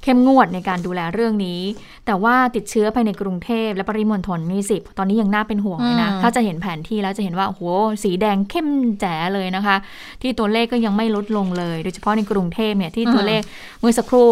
[0.04, 1.62] เข้มงวดในการดูแลเรื่องนี้
[2.06, 7.62] แต่ว่าติดเชื้อภายในกรุงเทพและปริมณฑลมีสิบตอนนี้ยังน่าเป็นห่วงเลยนะอืมถ้าจะเห็นแผนที่แล้วจะเห็นว่าโอ้โห
[8.04, 8.68] สีแดงเข้ม
[9.00, 9.76] แจ๋เลยนะคะ
[10.22, 13.42] ที่ตัวเลขก็ยังไม่ลดลงเลย โดยเฉพาะในกรุงเทพเนี่ยที่ตัวเลข
[13.80, 14.30] เมื่อสักครู่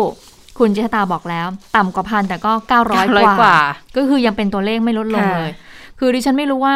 [0.60, 3.58] คุณเจษตาบอกแล้ว ต่ำกว่าพันแต่ก็ 900 กว่ากว่า
[3.96, 5.52] ก็คือยังเป็นตัวเลขไม่ลดลงค่ะเลย
[5.99, 6.73] คือดิฉันไม่รู้ว่า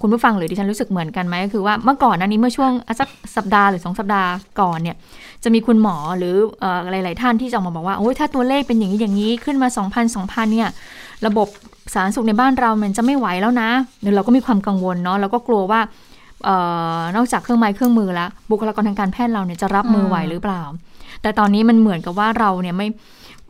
[0.00, 4.96] คุณผู้ฟังหรือดิฉันรู้สึกเหมือนกันไหมก็คือว่าเมื่อก่อนนั้นนี้เมื่อช่วงสักสัปดาห์หรือสองสัปดาห์ก่อนเนี่ย
[5.44, 10.68] จะมีคุณหมอหรืออหลาย ๆ ท่านที่จะออกมาบอกว่าโอ้ยถ้าตัวเลขเป็นอย่างนี้อย่างนี้ขึ้นมา 2,000 2,000เนี่ย
[11.26, 11.48] ระบบ
[11.94, 13.68] สาธารณสุขในบ้านเรามันจะไม่ไหวแล้วนะ
[14.02, 15.80] เดี๋ยวเราก็มีความกังวลเนาะแล้วก็กลัวว่า
[16.48, 16.50] อ
[16.98, 20.62] อนอกจากเครื่องไม้เครื่องมือแล้วบุคลากรทางการแพทย์เราเนี่ยจะรับมือไหวหรือเปล่า
[21.22, 22.88] แต่ตอนนี้มันเหมือนกับว่าเราเนี่ยไม่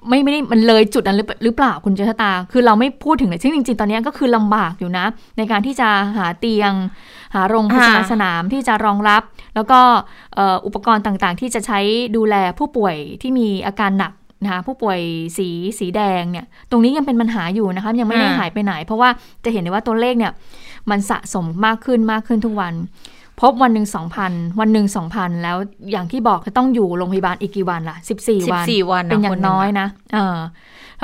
[0.08, 5.06] ไม่ไม่ได้มันเลยจุดนั้นหรือหรือเปล่าคุณเจษตา คือเราไม่พูดถึงเลยซึ่งจริง ๆ ตอนนี้ก็คือลำบากอยู่นะ
[5.38, 6.72] ในการที่จะหาเตียง
[7.34, 9.22] หาโรงพยาบาลอ่าสนามที่จะรองรับ
[9.54, 9.80] แล้วก็
[10.34, 11.80] เอ่ออุปกรณ์ต่างๆ ที่จะใช้
[12.16, 14.12] ดูแลผู้ป่วยที่มีอาการหนัก
[14.44, 14.98] นะคะผู้ป่วย
[15.36, 19.08] สีสีแดงเนี่ย ตรงนี้ยังเป็นปัญหาอยู่นะคะยังไม่ได้อ่าหายไปไหน เพราะว่า
[19.44, 20.32] จะเห็นได้ว่าตัวเลขเนี่ย
[20.90, 22.74] มันสะสมมากขึ้นมากขึ้นทุกวัน
[23.40, 25.56] พบวันหนึ่งสองพันวันหนึ่งสองพันแล้ว
[25.90, 30.38] อย่างที่บอกจะต้องอยู่โรงพยาบาลอีกกี่วันล่ะสิบสี่วัน14วันนะเป็นอย่าคงนหนึ่งน้อยอะนะเออ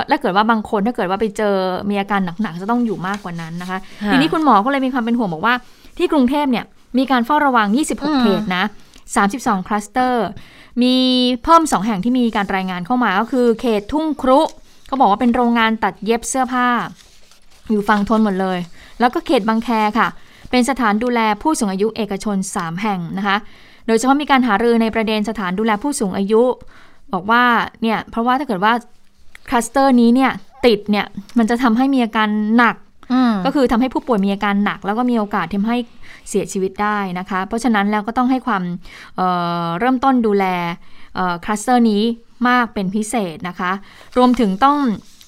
[0.09, 1.55] แล้วเกิดว่าบางคนถ้าเกิดว่าไปเจอ
[1.91, 5.55] มีอาการหนักๆจะต้องอยู่มากกว่านั้นนะคะค่ะทีนี้คุณหมอก็เลยมีความเป็นห่วงบอกว่า
[5.99, 6.65] ที่กรุงเทพเนี่ย
[6.99, 8.65] มีการเฝ้าระวังอืม26 เขตนะ
[9.19, 10.27] 32 คลัสเตอร์
[10.83, 10.95] มี
[11.45, 14.41] เพิ่ม 2 แห่งที่มีการรายงานเข้ามาก็คือเขตทุ่งครุ
[14.87, 16.69] เขาบอกว่าเป็นโรงงานตัดเย็บเสื้อผ้า
[17.71, 18.59] อยู่ฝั่งทนหมดเลย
[19.01, 19.69] แล้วก็เขตบางแค
[19.99, 20.09] ค่ะ
[20.53, 23.37] เป็นสถานดูแลผู้สูงอายุเอกชน 3 แห่งนะคะ
[23.87, 26.43] โดยเฉพาะมีการหารือในประเด็นสถานดูแลผู้สูงอายุ
[27.13, 27.45] บอกว่า
[27.83, 28.73] เนี่ยเพราะว่าถ้าเกิดว่า
[29.49, 30.31] คลัสเตอร์นี้เนี่ย
[30.67, 31.07] ติดเนี่ย
[31.39, 32.77] มันจะทำให้มีอาการหนัก
[33.13, 35.77] อืมก็คือทำให้ผู้ป่วยมีอาการหนัก แล้วก็มีโอกาสทำให้
[36.29, 38.63] เสียชีวิตได้นะคะ เพราะฉะนั้นแล้วก็ต้องให้ความ
[39.17, 39.29] เอ่
[39.65, 40.45] อเริ่มต้นดูแล
[41.45, 42.03] คลัสเตอร์นี้
[42.49, 43.73] มากเป็นพิเศษนะคะ
[44.17, 44.79] รวมถึงต้อง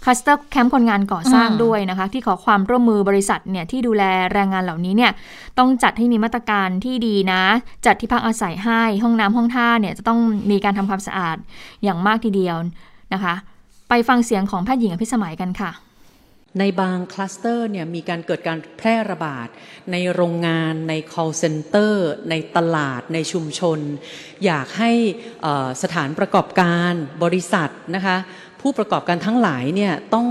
[0.04, 5.12] คลัสเตอร์แคมป์คนงานก่อสร้างด้วยนะคะ ที่ขอความร่วมมือบริษัทเนี่ยที่ดูแลแรงงานเหล่านี้เนี่ย
[5.58, 7.42] ต้องจัดให้มีมาตรการที่ดีนะ
[7.86, 11.36] จัดที่พักอาศัยให้ห้องน้ำห้องท่าเนี่ยจะต้องมีการทำความสะอาด
[11.84, 12.56] อย่างมากทีเดียว
[13.14, 13.34] นะคะ
[13.88, 15.72] ไปฟังเสียงของแพทย์หญิงอภิสมัยกันค่ะ
[16.60, 19.48] ในบางคลัสเตอร์เนี่ยมีการเกิดการแพร่ระบาด
[19.92, 21.92] ในโรงงานใน call center
[22.30, 23.78] ในตลาดในชุมชน
[24.44, 24.92] อยากให้
[25.82, 26.92] สถานประกอบการ
[27.24, 28.16] บริษัทนะคะ
[28.66, 30.26] ผู้ประกอบการทั้งหลายเนี่ยต้อง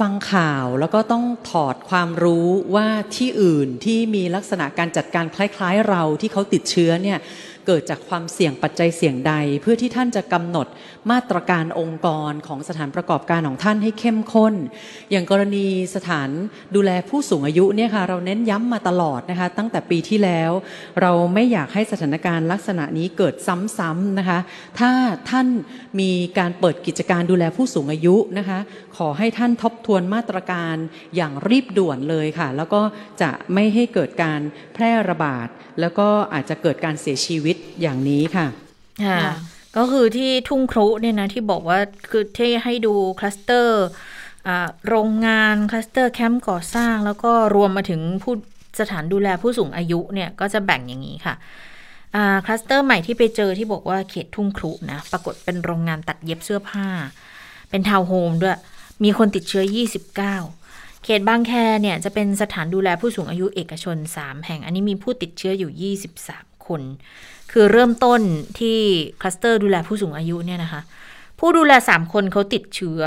[0.00, 7.18] ฟังข่าวแล้วก็ต้องถอดความรู้ว่าที่อื่นที่มีลักษณะการจัดการคล้าย ๆ เราที่เขาติดเชื้อเนี่ย
[7.66, 10.66] เกิดจากความเสี่ยงปัจจัยเสี่ยงใด เพื่อที่ท่านจะกำหนด
[11.10, 14.54] มาตรการองค์กรของสถานประกอบการของท่านให้เข้มข้น
[15.10, 16.28] อย่างกรณีสถาน
[16.74, 20.50] ดูแลผู้สูงอายุเนี่ยค่ะเราเน้นย้ำมาตลอดนะคะ ตั้งแต่ปีที่แล้ว
[21.00, 24.38] เราไม่อยากให้สถานการณ์ลักษณะนี้เกิดซ้ำๆนะคะ
[24.80, 24.90] ถ้า
[25.30, 25.46] ท่าน
[26.00, 28.58] มีการเปิดกิจการดูแลผู้สูงอายุนะคะ
[28.96, 30.76] ขอให้ท่านทบทวนมาตรการ
[31.16, 32.82] อย่างรีบด่วนเลยค่ะ แล้วก็
[33.22, 34.40] จะไม่ให้เกิดการ
[34.74, 35.48] แพร่ระบาด
[35.80, 38.46] แล้วก็อาจจะเกิดการเสียชีวิตอย่างนี้ค่ะ
[39.06, 39.20] ค่ะ
[39.76, 41.78] ก็คือที่ทุ่งครุเนี่ยนะที่บอกว่า
[42.10, 43.84] คือที่ให้ดูคลัสเตอร์
[44.88, 48.34] โรงงานคลัสเตอร์แคมป์ก่อสร้าง แล้วก็รวมมาถึงผู้
[48.80, 51.34] สถานดูแลผู้สูงอายุเนี่ยก็จะแบ่งอย่างนี้ค่ะ
[52.44, 56.86] คลัสเตอร์ใหม่ที่ไปเจอที่บอกว่าเขตทุ่งครุนะปรากฏเป็นโรงงานตัดเย็บเสื้อผ้า
[57.70, 58.58] เป็นทาวน์โฮมด้วย
[59.04, 59.64] มีคนติดเชื้อ
[60.10, 60.14] 29
[61.04, 66.82] เขตบางแคเนี่ยจะเป็นสถานดูแลผู้สูงอายุเอกชน 3 แห่ง อันนี้มีผู้ติดเชื้ออยู่ 23 คน
[67.52, 68.20] คือเริ่มต้น
[68.58, 68.78] ที่
[69.20, 70.80] คลัสเตอร์ดูแลผู้สูงอายุเนี่ยนะคะ
[71.38, 73.00] ผู้ดูแล3คนเขาติดเชื้อ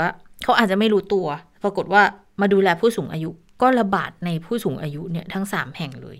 [0.44, 1.26] เขาอาจจะไม่รู้ตัว
[1.62, 2.02] ปรากฏว่า
[2.40, 3.30] มาดูแลผู้สูงอายุ
[3.62, 6.16] ก็ระบาดในผู้สูงอายุเนี่ยทั้ง3แห่งเลย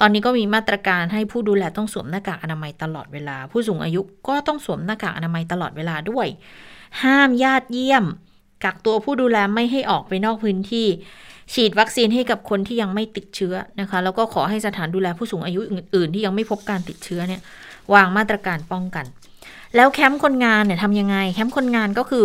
[0.00, 6.26] ตอนนี้ก็มีมาตรการให้ผู้ดูแลต้องสวมหน้ากากอนามัยตลอดเวลา ผู้สูงอายุก็ต้องสวมหน้ากากอนามัยตลอดเวลาด้วย
[7.02, 8.04] ห้ามญาติเยี่ยม
[8.64, 10.88] กักตัวผู้ดูแลไม่ให้ออกไปนอกพื้นที่
[11.54, 17.40] ฉีดวัคซีนให้กับคนที่ยังไม่ติดเชื้อนะคะ แล้วก็ขอให้สถานดูแลผู้สูงอายุอื่น ๆ ที่ยังไม่พบการติดเชื้อเนี่ย
[17.94, 19.04] วางมาตรการป้องกัน
[19.76, 22.24] แล้วแคมป์คนงานเนี่ยทำยังไง แคมป์คนงานก็คือ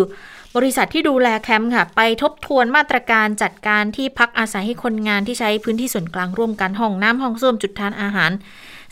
[0.56, 8.32] บริษัทที่ดูแลแคมป์ค่ะ ไปทบทวนมาตรการจัดการที่พักอาศัยให้คนงานที่ใช้พื้นที่ส่วนกลางร่วมกันห้องน้ำห้องส้วมจุดทานอาหาร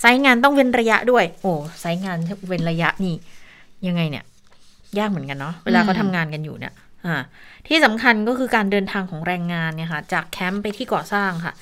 [0.01, 3.15] ไซงานต้องเว้นระยะด้วย โอ้ไซงานเว้นระยะนี่
[3.87, 4.23] ยังไงเนี่ย
[4.99, 6.73] ยากเหมือนกันเนาะเวลาเขาทำงานกันอยู่เนี่ย
[7.67, 11.53] ที่สำคัญก็คือการเดินทางของแรงงานเนี่ยค่ะจากแคมป์ไปที่ก่อสร้างค่ะ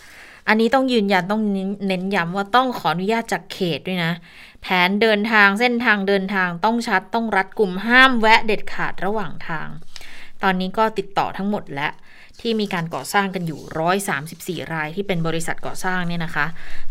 [0.47, 1.41] อันนี้ต้องยืนยันต้อง
[1.87, 4.13] เน้นย้ำว่าต้องขออนุญาตจากเขตด้วยนะ
[4.61, 9.67] แผนเดินทางเส้นทางเดินทางต้องชัดต้องรัดกลุ่มห้ามแวะเด็ดขาดระหว่างทาง
[10.43, 11.89] ตอนนี้ก็ติดต่อทั้งหมดและ
[12.39, 16.45] ที่มีการก่อสร้างกันอยู่ 134 รายที่เป็นบริษัทก่อสร้างเนี่ยนะคะ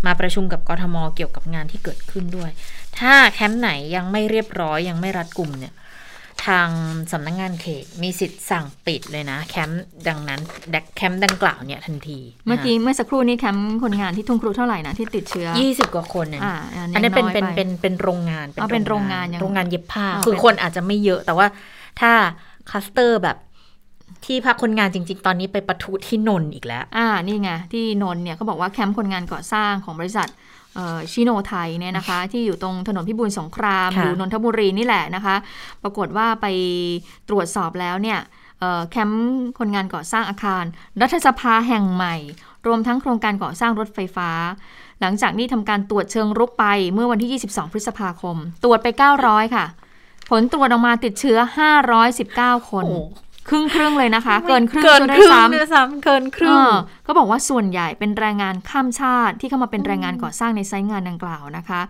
[0.06, 2.50] มาประชุมกับกทมเกี่ยวกับงานที่เกิดขึ้นด้วย
[2.98, 5.72] ถ้าแคมป์ไหนยังไม่เรียบร้อยยังไม่รัดกลุ่มเนี่ย
[6.46, 6.68] ทาง
[7.12, 10.40] สำนักงงานเขตมีสิทธิ์สั่งปิดเลยนะ แคมป์ดังนั้น
[10.96, 16.42] แคมป์ดังกล่าวเนี่ยทันที เมื่อกี้เมื่อสักครู่นี้แคมป์คนงานที่ทุ่งครูเท่าไหร่นะที่ติดเชื้อ 20 กว่าคนเนี่ย
[16.94, 21.46] อันนี้เป็นเป็นเป็นเป็นโรงงานเป็นโรงงานโรงงานเย็บผ้า คือคนอาจจะไม่เยอะแต่ว่า
[22.00, 22.12] ถ้า
[22.70, 23.36] คลัสเตอร์แบบ
[24.26, 30.28] ที่พักคนงานจริง ๆ ตอนนี้ไปประทุที่นนอีกแล้ว อ่า นี่ไง ที่นนเนี่ยเขาบอกว่าแคมป์คนงานก่อสร้างของบริษัท
[31.12, 35.36] ชิโนไทยเนี่ยนะคะ ที่อยู่ตรงถนนพิบูลสงครามอยู่นนทบุรีนี่แหละนะคะ
[35.82, 36.46] ปรากฏว่าไป
[37.28, 38.18] ตรวจสอบแล้วเนี่ย
[38.90, 39.26] แคมป์
[39.58, 40.64] คนงานก่อสร้างอาคาร
[41.00, 42.16] รัฐสภาแห่งใหม่
[42.66, 44.30] รวมทั้งโครงการก่อสร้างรถไฟฟ้า
[45.00, 48.86] หลังจากนี้ทำการตรวจเชิงรุกไปเมื่อวันที่ 22 พฤษภาคม ตรวจไป
[49.22, 49.66] 900 ค่ะ
[50.30, 51.38] ผลตรวจออกมาติดเชื้อ
[52.04, 52.84] 519 คน
[53.48, 56.60] ครึ่งครึ่งเลยนะคะ เกินครึ่งเกินครึ่งด้วยซ้ำเกินครึ่ง
[57.06, 61.80] ก็บอกว่าส่วนใหญ่เป็นแรงงานข้ามชาติที่เข้ามาเป็นแรงงานก่อสร้างในไซต์งานดังกล่าวนะคะ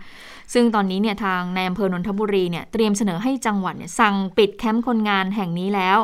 [0.53, 5.97] ซึ่งตอนนี้เนี่ยทางในอำเภอนนทบุรีเนี่ยเตรียมเสนอให้จังหวัดเนี่ยสั่งปิดแคมป์คนงานแห่งนี้แล้ว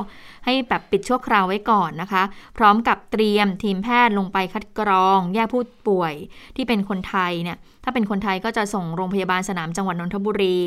[0.46, 2.24] ให้แบบปิดชั่วคราวไว้ก่อนนะคะ
[2.58, 6.14] พร้อมกับเตรียมทีมแพทย์ลงไปคัดกรอง แยกผู้ป่วย
[6.56, 10.58] ที่เป็นคนไทยเนี่ยถ้าเป็นคนไทยก็จะส่งโรงพยาบาลสนามจังหวัดนนทบุรี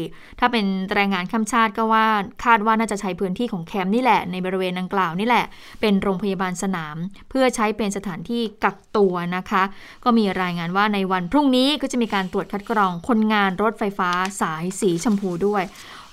[0.40, 2.06] ถ้าเป็นแรงงานข้ามชาติก็ว่า
[2.44, 5.44] คาดว่าน่าจะใช้พื้นที่ของแคมป์นี่แหละในบริเวณดังกล่าวนี่แหละ
[5.80, 6.96] เป็นโรงพยาบาลสนาม
[7.30, 9.62] เพื่อใช้เป็นสถานที่กักตัวนะคะ
[10.04, 14.10] ก็มีรายงานว่าในวันพรุ่งนี้ก็จะมีการตรวจคัดกรองคนงานรถไฟฟ้า
[14.40, 15.62] สายสีชมพูด้วย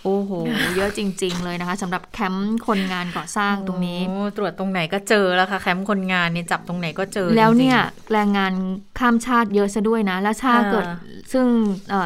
[0.04, 0.32] โอ้โห
[0.76, 4.00] เยอะจริง ๆ เลยนะคะสำหรับแคมป์คนงานก่อสร้างตรงนี้
[4.38, 7.78] ตรวจตรงไหนก็เจอแล้วค่ะแคมป์คนงานเนี่ยจับตรงไหนก็เจอ แล้วเนี่ย
[8.14, 8.54] แรงงาน
[9.00, 10.86] ข้ามชาติเยอะซะด้วยนะ แล้วชาเกิด
[11.34, 11.46] ซึ่ง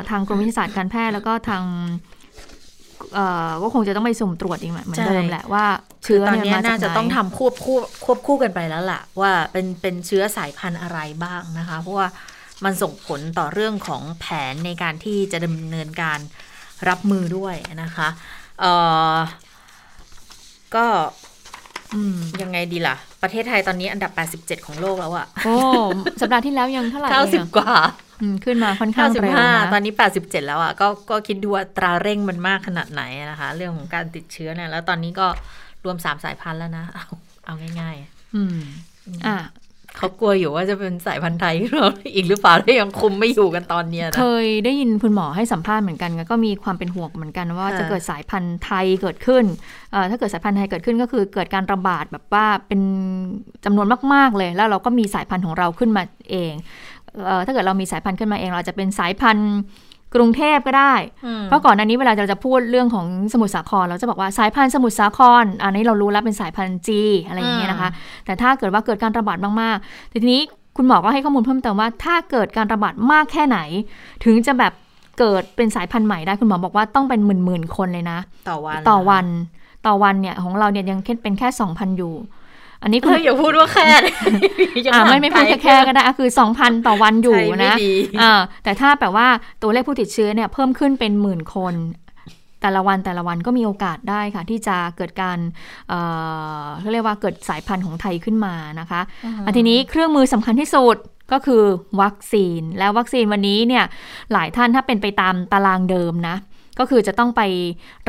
[0.09, 1.63] ทางกรมวิทยาศาสตร์การแพทย์แล้วก็ทาง
[3.63, 5.65] ก็คงจะต้องไปสุ่มตรวจอีกเหมือนเดิมแหละว่า
[6.03, 12.07] เชื้อเนี่ยน่าจะต้องทำควบคู่ควบคู่กันไปแล้วล่ะ ว่าเป็นเป็นเชื้อสายพันธุ์อะไรบ้างนะคะ เพราะว่า
[12.63, 16.19] มันส่งผลต่อเรื่องของแผนในการที่จะดำเนินการ
[16.89, 18.07] รับมือด้วยนะคะ
[18.59, 18.65] เอ
[19.15, 19.17] อ
[20.75, 20.85] ก็
[21.93, 25.55] อืมยังไงดีล่ะ ประเทศไทยตอนนี้อันดับ 87 ของโลกแล้วอะโอ้
[26.21, 27.71] สัปดาห์ที่แล้วยังเท่าไหร่เองอะ90กว่า
[28.21, 35.27] อืมขึ้นมาค่อนข้างเร็วนะ95ตอนนี้ 87 แล้วอะก็ก็คิดดูว่าตราเร่งมันมากขนาดไหนนะคะ เรื่องของการติดเชื้อเนี่ยแล้วตอนนี้ก็
[35.85, 37.05] รวม3สายพันธุ์แล้วนะ เอา
[37.45, 37.95] เอาง่าย
[38.35, 38.57] อืม
[39.25, 39.66] อะๆ
[39.97, 49.43] เขากลัวอยู่ว่าจะเป็นสายพันธุ์ไทยขึ้นมาอีกหรือเปล่าที่ยังคุมไม่อยู่กันตอนเนี้ยนะเคยได้ยินคุณหมอให้สัมภาษณ์เหมือนกัน ก็มีความเป็นห่วงเหมือนกันว่าค่ะจะเกิดสายพันธุ์ไทยเกิดขึ้น
[49.91, 52.81] เอ่อถ้าเกิดสายพันธุ์ไทยเกิดขึ้นก็คือเกิดการระบาดแบบว่าเป็น
[53.65, 56.53] จำนวนมาก ๆเลย แล้วเราก็มีสายพันธุ์ของเราขึ้นมาเอง
[57.25, 59.51] เอ่อถ้าเกิดเรามีสายพันธุ์ขึ้นมาเอง เราอาจจะเป็นสายพันธุ์
[60.15, 60.93] กรุงเทพก็ได้
[61.25, 67.89] อืมเพราะก่อนหน้านี้เวลาเราจะพูดเรื่องของสมุทรสาคร เราจะบอกว่าสายพันธุ์สมุทรสาคร อันนี้เรารู้แล้วเป็นสายพันธุ์จีอะไรอย่างเงี้ยนะคะ
[68.25, 70.41] แต่ถ้าเกิดว่าเกิดการระบาดมากๆทีนี้
[70.77, 73.59] คุณหมอก็ให้ข้อมูลเพิ่มเติมว่า ถ้าเกิดการระบาดมากแค่ไหน
[74.25, 74.73] ถึงจะแบบ
[75.19, 79.25] เกิดเป็นสายพันธุ์ใหม่ได้คุณหมอบอกว่าต้องเป็นหมื่นๆคนเลยนะ ต่อวันต่อวัน
[79.85, 82.13] ต่อวันเนี่ยของเราเนี่ยยังแค่เป็นแค่ 2,000 อยู่
[82.83, 83.87] อันนี้คุณเฮ้ยอย่าพูดว่าแค่
[84.85, 89.27] ยังอ่าไม่ไม่พูดไกลแค่ๆก็ได้อะคือ2,000ต่อวันอยู่ใช่ไม่นะดีอ่าแต่ถ้าแบบว่า
[89.61, 91.75] ตัวเลขผู้ติดเชื้อเนี่ยเพิ่มขึ้นเป็นหมื่นคน
[92.61, 95.37] แต่ละวันแต่ละวันก็มีโอกาสได้ค่ะ ที่จะเกิดการ
[95.89, 95.99] เอ่
[96.63, 99.01] อเขาเรียกว่าเกิดสายพันธุ์ของไทยขึ้นมานะคะ
[99.45, 100.97] อันทีนี้เครื่องมือสำคัญที่สุด
[101.31, 101.63] ก็คือ
[102.01, 103.85] วัคซีน แล้ววัคซีนวันนี้เนี่ย
[104.33, 106.35] หลายท่านถ้าเป็นไปตามตารางเดิมนะ
[106.79, 107.41] ก็คือจะต้องไป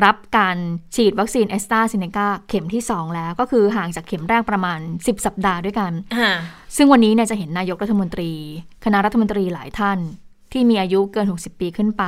[0.05, 0.57] รับการ
[0.95, 6.31] ฉีดวัคซีนแอสตราเซเนกาเข็มที่ 2 แล้ว ก็คือห่างจากเข็มแรกประมาณ 10 สัปดาห์ด้วยกันอ่า
[6.77, 8.31] ซึ่งวันนี้เนี่ยจะเห็นนายกรัฐมนตรี
[8.85, 9.99] คณะรัฐมนตรีหลายท่าน
[10.53, 12.05] ที่มีอายุเกิน 60 ปีขึ้นไป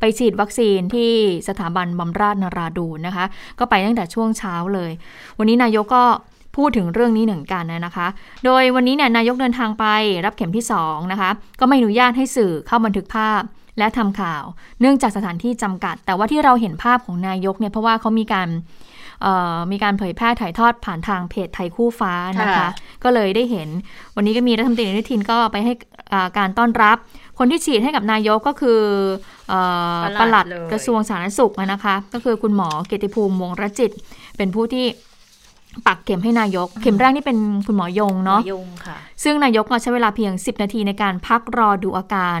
[0.00, 1.10] ไปฉีดวัคซีนที่
[1.48, 3.24] สถาบันบำราศนราดูนนะคะ
[3.58, 4.90] ก็ไปตั้งแต่ช่วงเช้าเลย
[5.38, 6.04] วันนี้นายกก็
[6.56, 8.06] พูดถึงเรื่องนี้หนึ่งกันนะคะ
[8.44, 9.86] โดยวันนี้เนี่ยนายกเดินทางไป
[10.24, 13.42] รับเข็มที่2นะคะ ก็ไม่อนุญาตให้สื่อเข้าบันทึกภาพ
[13.78, 14.44] และทำข่าว
[14.80, 18.48] เนื่องจากสถานที่จำกัด แต่ว่าที่เราเห็นภาพของนายกเนี่ยเพราะว่าเขามีการ
[19.22, 22.68] เอ่อมีการเผยแพร่ถ่ายทอดผ่านทางเพจไทยคู่ฟ้านะคะค่ะ
[23.04, 23.68] ก็เลยได้เห็น
[24.16, 25.72] วันนี้ก็มีรัฐมนตรีอนุทินก็ไปให้
[26.12, 26.96] อ่าการต้อนรับ
[27.38, 28.80] คนที่ฉีดให้กับนายกก็คือ
[29.48, 29.60] เอ่
[29.98, 33.90] อปปลัลัดดเลยกระทรวงสาธารณสุขนะคะ ก็คือคุณหมอเกียรติภูมิวงศ์รจิต
[34.36, 34.86] เป็นผู้ที่
[35.86, 42.40] ปักเข็มให้นายก เข็มแรกนี่เป็นคุณหมอยงเนาะยงค่ะ ซึ่งนายกก็ใช้เวลาเพียง 10 นาทีในการพักรอดูอาการ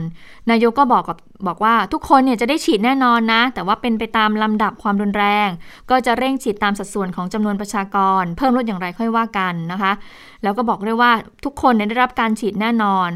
[0.50, 5.48] นายกก็บอกกับบอกว่าทุกคนเนี่ยจะได้ฉีดแน่นอนนะ แต่ว่าเป็นไปตามลำดับความรุนแรง
[5.90, 9.92] ก็จะเร่งฉีดตามสัดส่วนของจำนวนประชากร เพิ่มลดอย่างไรค่อยว่ากันนะคะ
[10.42, 11.12] แล้วก็บอกด้วยว่า
[11.44, 13.10] ทุกคนเนี่ยได้รับการฉีดแน่นอน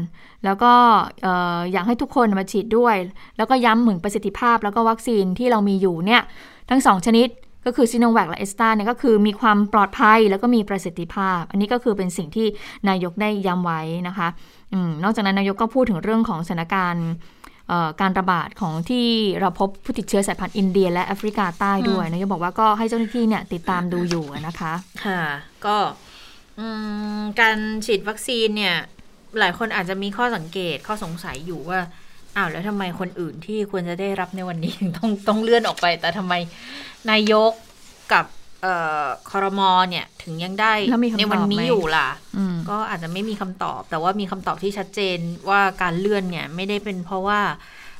[0.45, 0.73] แล้วก็
[1.21, 2.95] เอ่ออยากให้ทุกคนมาฉีดด้วย
[3.37, 6.21] แล้วก็ย้ำถึงประสิทธิภาพแล้วก็วัคซีนที่เรามีอยู่เนี่ย
[6.69, 7.27] ทั้งสองชนิด
[7.65, 12.47] ก็คือซีโนแวคและเอสตาเนี่ยก็คือมีความปลอดภัยแล้วก็มีประสิทธิภาพ อันนี้ก็คือเป็นสิ่งที่
[12.89, 14.27] นายกได้ย้ำไว้นะคะ
[14.73, 17.07] อมนอกจากนั้นนายกก็พูดถึงเรื่องของสถานการณ์
[17.67, 19.07] เอ่อการระบาดของที่
[19.39, 24.73] เราพบผู้ติดเชื้อสายพันธุ์อินเดีย และแอฟริกาใต้ด้วยนายกบอกว่าก็ให้เจ้าหน้าที่เนี่ยติดตามดูอยู่นะคะ
[25.05, 25.21] ค่ะ
[25.65, 25.77] ก็
[26.59, 26.67] อื
[27.19, 28.75] มการฉีดวัคซีนเนี่ย
[29.39, 31.79] หลายคนอาจจะมีข้อสังเกตข้อสงสัยอยู่ว่า
[32.35, 36.33] อ้าวแล้วทำไมคนอื่นที่ควรจะได้รับในวันนี้ถึงต้องต้องเลื่อนออกไป แต่ทำไม
[37.11, 37.51] นายก
[38.13, 38.25] กับ
[38.63, 45.17] เอ่อคอรมอเนี่ย ถึงยังได้แล้วมีคำตอบในวันนี้ไหมอยู่ล่ะอืมก็อาจจะไม่มีคำตอบ แต่ว่ามีคำตอบที่ชัดเจน
[45.49, 47.41] ว่าการเลื่อนเนี่ยไม่ได้เป็นเพราะว่า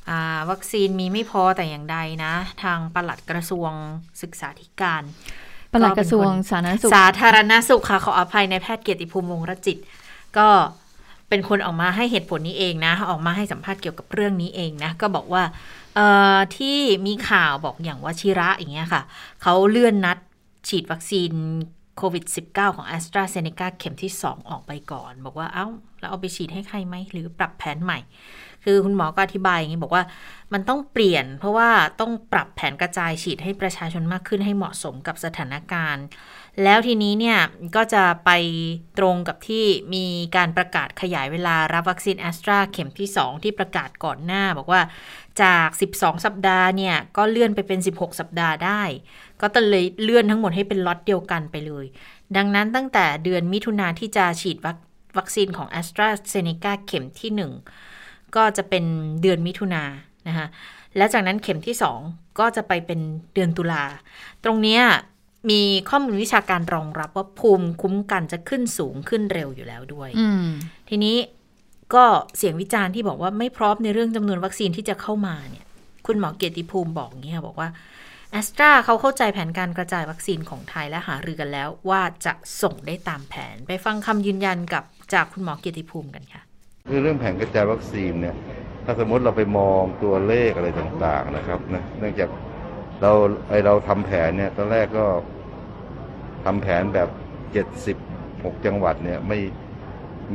[0.10, 3.72] อ่าวัคซีนมีไม่พอแต่อย่างใดนะ ทางปลัดกระทรวง
[4.22, 5.04] ศึกษาธิการ
[5.74, 9.78] ปลัดกระทรวงสาธารณสุขสาธารณสุขค่ะขออภัยในแพทย์เกียรติภูมิวงศ์รจิต
[10.38, 10.48] ก็
[11.30, 15.44] เป็นคนออกมาให้เหตุผลนี้เองนะ ออกมาให้สัมภาษณ์เกี่ยวกับเรื่องนี้เองนะ ก็บอกว่า
[16.58, 19.02] ที่มีข่าวบอกอย่างว่าชิระอย่างเงี้ยค่ะ
[19.42, 20.18] เขาเลื่อนนัด
[20.68, 21.32] ฉีดวัคซีน
[21.98, 25.12] โควิด -19 ของ a s t r a z เซ e c a เข็มที่ 2 ออกไปก่อน
[25.26, 25.68] บอกว่าเอ้า
[26.00, 28.00] แล้วเอาไปฉีดให้ใครไหม หรือปรับแผนใหม่
[28.64, 30.04] คือคุณหมอก็อธิบายอย่างนี้บอกว่า
[30.54, 36.06] มันต้องเปลี่ยน เพราะว่าต้องปรับแผนกระจายฉีดให้ประชาชนมากขึ้นให้เหมาะสมกับสถานการณ์
[36.64, 37.40] แล้วทีนี้เนี่ย
[37.76, 38.32] ก็จะไป
[38.98, 44.82] ตรงกับที่มีการประกาศขยายเวลารับวัคซีนแอสตราเข็มที่ 2 ที่ประกาศก่อนหน้า บอกว่า
[45.42, 48.82] จาก 12 สัปดาห์เนี่ย ก็เลื่อนไปเป็น 16 สัปดาห์ได้
[49.42, 51.86] ก็เลยเลื่อนทั้งหมดให้เป็นล็อตเดียวกันไปเลย
[52.38, 54.78] ดังนั้นตั้งแต่เดือนมิถุนาที่จะฉีดวัค
[55.18, 57.32] วคซีนของ a s t r a z เซ e c a เข็มที่
[57.88, 58.84] 1 ก็จะเป็น
[59.22, 59.84] เดือนมิถุนา
[60.28, 60.48] นะคะ
[60.98, 61.76] และจากนั้นเข็มที่
[62.08, 63.00] 2 ก็จะไปเป็น
[63.34, 63.84] เดือนตุลา
[64.44, 64.82] ตรงเนี้ย
[65.50, 70.46] มีข้อมูลวิชาการรองรับว่าภูมิคุ้มกันจะขึ้นสูงขึ้นเร็วอยู่แล้วด้วยอืม
[70.90, 71.16] ทีนี้
[71.96, 72.06] ก็
[72.38, 75.66] เสียงวิจารณ์ที่บอกว่าไม่พร้อมในเรื่องจำนวนวัคซีนที่จะเข้ามาเนี่ย
[76.08, 77.70] คุณหมอเกียรติภูมิบอกอย่างนี้ค่ะบอกว่า
[78.32, 86.42] แอสตราเขาเข้าใจแผนการกระจายวัคซีนของไทยและหารือกันแล้ว ว่าจะส่งได้ตามแผน ไปฟังคำยืนยันกับจากคุณหมอเกียรติภูมิกันค่ะ
[86.90, 88.36] คือเรื่องแผนกระจายวัคซีนเนี่ย
[88.86, 92.30] ถ้าสมมติเราไปมองตัวเลขอะไรต่างๆนะครับนะเนื่องจาก
[93.02, 93.12] เรา
[93.50, 95.06] ไอเราทำแผนเนี่ยตอนแรกก็
[96.46, 97.10] ทำแผนแบบ
[97.88, 99.40] 76จังหวัดเนี่ยไม่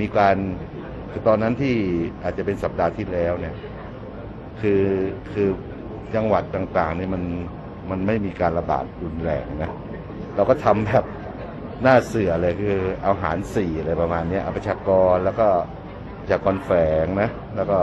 [0.01, 0.37] มีการ
[1.11, 1.75] คือตอนนั้นที่
[2.23, 3.55] อาจจะเป็นสัปดาห์ที่แล้วเนี่ย
[4.61, 4.85] คือ
[5.33, 5.49] คือ
[6.15, 7.23] จังหวัดต่างๆเนี่ยมัน
[7.91, 9.73] มันไม่มีการระบาดรุนแรงนะ
[10.37, 11.05] เราก็ทำแบบ
[11.83, 15.49] หน้าเสือเลยคือเอาหารสี่อะไรประมาณเนี้ยเอาประชากรแล้วก็
[16.21, 16.71] ประชากรแฝ
[17.05, 17.79] งนะ แล้วก็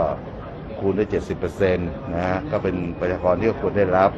[0.78, 4.10] คูณด้วยเจ็ดสิบเปอร์เซ็นต์นะฮะก็เป็นประชากรที่ควรได้รับ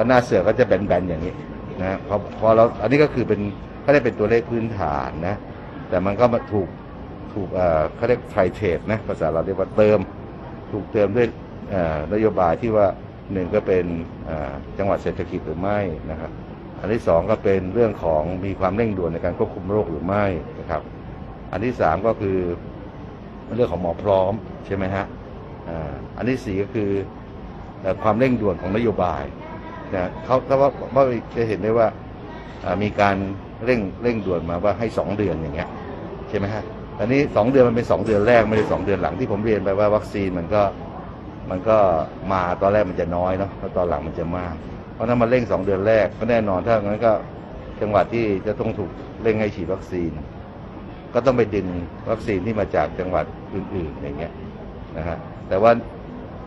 [0.00, 1.34] ก็หน้าเสือก็จะแบนๆอย่างนี้
[1.82, 3.40] นะพอพอเราอันนี้ก็คือเป็น
[3.84, 5.36] ก็ได้เป็นตัวเลขพื้นฐานนะ
[5.88, 6.68] แต่มันก็มาถูก
[7.32, 7.48] ถูก
[7.94, 9.98] เขาเรียกไทเทดนะภาษาเราเรียกว่าเติม
[10.72, 11.26] ถูกเติมด้วย
[12.12, 12.86] นโยบายที่ว่า
[13.32, 13.84] หนึ่งก็เป็น
[14.78, 16.30] จังหวัดเศรษฐกิจหรือไม่นะครับ
[16.80, 20.24] อันที่สองก็เป็นเรื่องของมีความเร่งด่วนในการควบคุมโรคหรือไม่
[20.60, 20.82] นะครับ
[21.52, 22.38] อันที่สามก็คือ
[23.54, 24.32] เรื่องของหมอพร้อม
[24.66, 25.06] ใช่ไหมฮะ
[26.16, 26.90] อันที่สี่ก็คือ
[28.02, 29.24] ความเร่งด่วนของนโยบาย
[29.94, 31.04] นะเขาถ้าว่าว่า
[31.36, 31.86] จะเห็นได้ว่า
[32.82, 33.16] มีการ
[33.64, 35.68] เร่งเร่งด่วนมาว่าให้สองเดือนอย่างเงี้ย
[36.28, 36.64] ใช่ไหมฮะ
[37.00, 40.62] อันนี้สองเดือนมันเป็นสองเดือนแรกไม่ได้สองเดือนหลังที่ผมเรียนไปว่าวัคซีนมันก็
[41.50, 41.78] มันก็
[42.32, 44.54] มาตอนแรกมันจะน้อยเนาะแล้วตอนหลังมันจะมาก
[44.94, 47.12] เพราะฉะนั้นมาเร่งสองเดือนแรกก็แน่นอนถ้างั้นก็
[47.80, 48.90] จังหวัดที่จะต้องถูก
[49.22, 50.10] เร่งให้ฉีดวัคซีน
[51.14, 51.66] ก็ต้องไปดึง
[52.10, 53.24] วัคซีนที่มาจากจังหวัด
[53.54, 54.32] อื่นๆอย่างเงี้ย
[54.96, 55.70] นะฮะแต่ว่า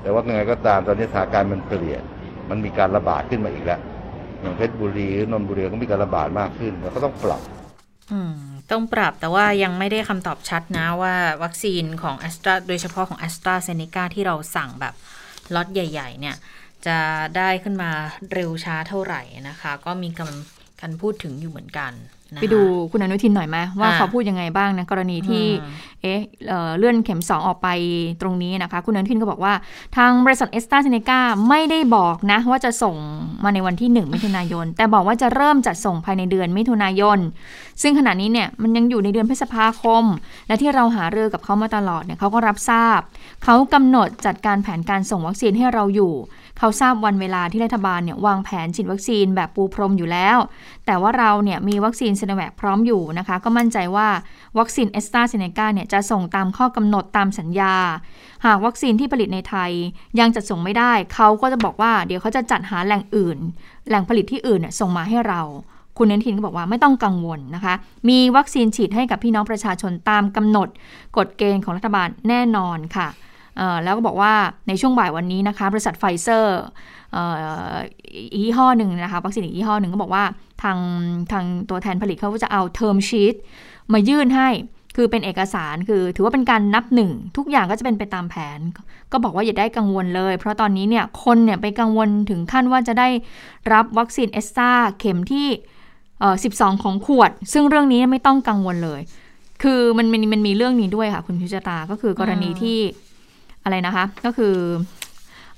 [0.01, 2.03] แต่ว่ายังไงก็ตามตอนนี้สถานการณ์มันเปลี่ยน
[2.49, 3.79] มันมีการระบาดขึ้นมาอีกแล้ว
[4.41, 7.41] อย่างเพชรบุรีหรือนนทบุรีก็มีการระบาดมากขึ้นแล้วก็ต้องปรับ
[8.71, 14.93] ต้องปรับแต่ว่ายังไม่ได้คำตอบชัดนะว่าวัคซีนของแอสตราโดยเฉพาะของแอสตราเซเนกาที่เราสั่งแบบ
[15.55, 16.35] ล็อตใหญ่ ๆ เนี่ย
[16.87, 16.97] จะ
[17.37, 17.91] ได้ขึ้นมา
[18.33, 20.52] เร็วช้าเท่าไหร่นะคะ ก็มีกำ
[20.83, 21.91] การพูดถึงอยู่เหมือนกัน
[22.33, 27.67] นะคะไปดูคุณอนุทินหน่อยไหมว่าอ่าเขาพูดยังไงบ้างนะกรณีที่อืมเอ๊ะเอ่อเลื่อนเข็ม 2 ออกไป
[28.21, 29.53] ตรงนี้นะคะ คุณอนุทินก็บอกว่า
[29.97, 31.19] ทางบริษัทแอสตราเซเนกา
[31.49, 32.95] ไม่ได้บอกนะ ว่าจะส่ง
[33.43, 37.19] มาในวันที่ 1 มิถุนายน แต่บอกว่าจะเริ่มจัดส่งภายในเดือนมิถุนายน
[37.81, 40.03] ซึ่งขณะนี้เนี่ยมันยังอยู่ในเดือนพฤษภาคม
[40.47, 42.99] และที่เราหารือกับเขามาตลอดเนี่ยเขาก็รับทราบ
[43.43, 46.13] เขากำหนดจัดการแผนการส่งวัคซีนให้เราอยู่
[46.59, 50.37] เขาทราบวันเวลาที่รัฐบาลเนี่ยวางแผนฉีดวัคซีนแบบปูพรมอยู่แล้ว
[50.85, 54.07] แต่ว่าเราเนี่ยมีวัคซีนซีโนแวคพร้อมอยู่นะคะ ก็มั่นใจว่า
[54.59, 57.75] วัคซีนแอสตราเซเนกาเนี่ยจะส่งตามข้อกำหนดตามสัญญา
[58.45, 59.71] หากวัคซีนที่ผลิตในไทย
[60.19, 63.37] ยังจัดส่งไม่ได้ เขาก็จะบอกว่าเดี๋ยวเขาจะจัดหาแหล่งอื่น
[63.87, 65.41] แหล่งผลิตที่อื่นเนี่ยส่งมาให้เรา
[65.97, 67.73] คุณอนุทินก็บอกว่าไม่ต้องกังวลนะคะ
[68.09, 70.67] มีวัคซีนฉีดให้กับพี่น้องประชาชนตามกำหนด
[71.17, 73.07] กฎเกณฑ์ของรัฐบาลแน่นอนค่ะ
[73.83, 74.33] แล้วก็บอกว่า
[74.67, 76.59] ในช่วงบ่ายวันนี้นะคะบริษัทไฟเซอร์
[77.13, 77.23] เอ่
[77.71, 77.73] อ
[78.33, 80.23] อีกยี่ห้อหนึ่งนะคะวัคซีนอีกยี่ห้อหนึ่งก็บอกว่า
[80.63, 80.77] ทาง
[81.31, 83.35] ทางตัวแทนผลิตเขาจะเอา term sheet
[83.93, 84.49] มายื่นให้
[84.95, 88.59] คือเป็นเอกสารคือถือว่าเป็นการนับหนึ่ง ทุกอย่างก็จะเป็นไปตามแผน
[89.11, 93.09] ก็บอกว่าอย่าได้กังวลเลย เพราะตอนนี้เนี่ยคนเนี่ยไปกังวลถึงขั้นว่าจะได้
[93.73, 95.47] รับวัคซีนเอสตราเข็มที่
[96.19, 99.01] เอ่อ12 ของขวด ซึ่งเรื่องนี้ไม่ต้องกังวลเลย
[99.63, 102.79] คือมันมันมันมีเรื่องนี้ด้วยค่ะ คุณพิจตาก็คือกรณีที่
[103.63, 104.55] อะไรนะคะ ก็คือ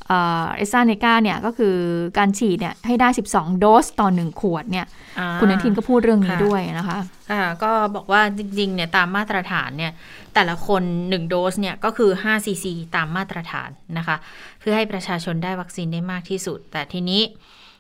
[0.08, 1.76] เอสซาเนกาเนี่ยก็คือ
[2.18, 4.86] การฉีดเนี่ยให้ได้ 12 โดสต่อ 1 ขวดเนี่ย
[5.20, 7.00] อ่าคุณอนุทินก็พูดเรื่องนี้ค่ะด้วยนะคะ
[7.32, 9.92] อ่าก็บอกว่าจริงๆเนี่ยตามมาตรฐานเนี่ย
[10.34, 14.18] แต่ละคน 1 โดสเนี่ยก็คือ5ซีซีตามมาตรฐานนะคะ
[14.60, 17.22] เพื่อให้ประชาชนได้วัคซีนได้มากที่สุด แต่ทีนี้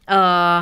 [0.09, 0.53] เอ่อ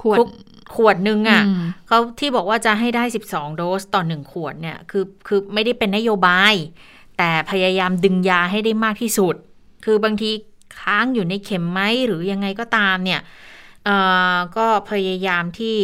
[0.00, 0.28] ขวดทุก
[0.76, 6.54] ขวดหนึ่งอะอืมเขาที่บอกว่าจะให้ได้ 12 โดสต่อ 1 ขวดเนี่ยคือคือไม่ได้เป็นนโยบาย
[7.22, 9.34] แต่พยายามดึงยาให้ได้มากที่สุด
[9.84, 10.30] คือบางที
[10.80, 13.20] ค้างอยู่ในเข็มไหมหรือยังไงก็ตามเนี่ย
[14.56, 15.76] ก็พยายามที่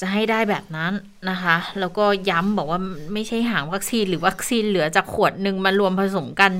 [0.00, 0.92] จะให้ได้แบบนั้น
[1.30, 2.80] นะคะ แล้วก็ย้ำบอกว่า
[3.12, 6.52] ไม่ใช่หางวัคซีนหรือวัคซีนเหลือจากขวดหนึ่งมารวมผสมกัน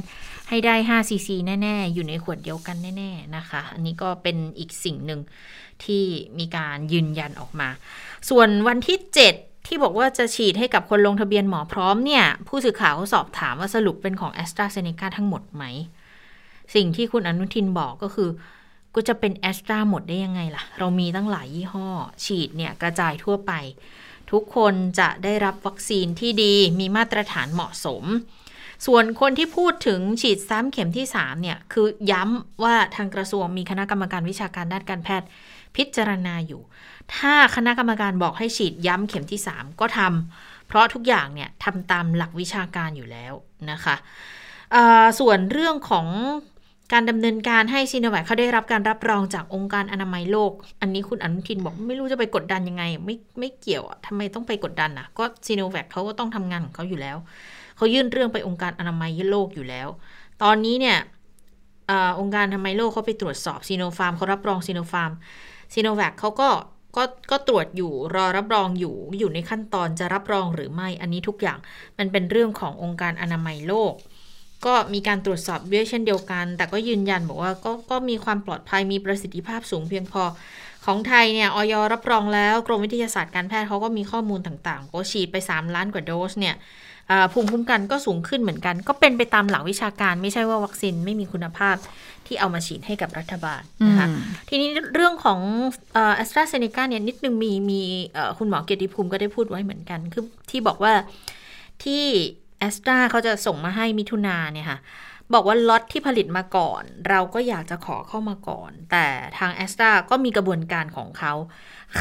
[0.48, 5.20] ให้ได้5ซีซีแน่ ๆ อยู่ในขวดเดียวกันแน่ ๆ นะคะ อันนี้ก็เป็นอีกสิ่งหนึ่ง
[5.84, 6.04] ที่
[6.38, 7.68] มีการยืนยันออกมา
[8.28, 15.64] ส่วนวันที่ 7 ที่บอกว่าจะฉีดให้กับคนลงทะเบียนหมอพร้อมเนี่ย ผู้สื่อข่าวเขาสอบถามว่าสรุปเป็นของ a s t r a z เซ e c a ทั้งหมดไหม
[16.74, 18.30] สิ่งที่คุณอนุทินบอกก็คือ
[18.94, 21.88] ก็จะเป็นแอสตราหมดได้ยังไงล่ะ เรามีตั้งหลายยี่ห้อ
[22.24, 23.52] ฉีดเนี่ยกระจายทั่วไป
[24.30, 28.04] ทุกคนจะได้รับวัคซีนที่ดีมีมาตรฐานเหมาะสม
[28.86, 35.28] ส่วนคนที่พูดถึงฉีดซ้ำเข็มที่3เนี่ยคือย้ำว่าทางกระทรวงมีคณะกรรมการวิชาการด้านการแพทย์
[35.76, 36.62] พิจารณาอยู่
[37.16, 43.32] ถ้าคณะกรรมการบอกให้ฉีดย้ำเข็มที่ 3 ก็ทำเพราะทุกอย่างเนี่ยทำตามหลักวิชาการอยู่แล้ว
[43.70, 43.96] นะคะ
[45.18, 46.06] ส่วนเรื่องของ
[46.92, 57.16] การดำเนินการให้ซีโนแวคเขาได้รับการรับรองจากองค์การอนามัยโลก อันนี้คุณอนุทินบอกไม่รู้จะไปกดดันยังไง ไม่ไม่เกี่ยวอะทำไมต้องไปกดดันอะ ก็ซีโนแวคเขาก็ต้องทำงานของเขาอยู่แล้ว
[57.76, 59.88] เขายื่นเรื่องไปองค์การอนามัยโลกอยู่แล้ว
[60.42, 60.98] ตอนนี้เนี่ย
[61.90, 65.12] องค์การอนามัยโลกเขาไปตรวจสอบซีโนฟาร์มเขารับรองซีโนฟาร์ม
[65.72, 66.50] ซีโนแวคเขาก็
[66.96, 71.58] ก็ก็ตรวจอยู่รอรับรองอยู่อยู่ในขั้นตอนจะรับรองหรือไม่อันนี้ทุกอย่าง
[71.98, 73.92] มันเป็นเรื่องขององค์การอนามัยโลก
[74.66, 80.22] ก็มีการตรวจสอบด้วยเช่นเดียวกัน แต่ก็ยืนยันบอกว่าก็ก็มีความปลอดภัยมีประสิทธิภาพสูงเพียงพอ
[80.86, 86.54] ของไทยเนี่ยออยรับรองแล้วกรมวิทยาศาสตร์การแพทย์เขาก็มีข้อมูลต่างๆก็ฉีดไป 3 ล้านกว่าโดสเนี่ย
[87.32, 91.76] ภูมิคุ้มกันก็สูงขึ้นเหมือนกัน ก็เป็นไปตามหลักวิชาการไม่ใช่ว่าวัคซีนไม่มีคุณภาพ
[92.32, 94.08] ที่เอามาฉีดให้กับรัฐบาลนะคะ
[94.48, 95.40] ทีนี้เรื่องของ
[96.16, 97.82] แอสตราเซเนกาเนี่ยนิดนึงมีมี
[98.38, 100.92] คุณหมอเกียรติภูมิก็ได้พูดไว้เหมือนกัน คือที่บอกว่า
[101.84, 102.04] ที่
[102.58, 104.78] แอสตราเขาจะส่งมาให้มิถุนาเนี่ยค่ะ
[105.32, 109.06] บอกว่าล็อตที่ผลิตมาก่อน เราก็อยากจะขอเข้ามาก่อน แต่
[109.38, 111.32] ทางแอสตราก็มีกระบวนการของเขา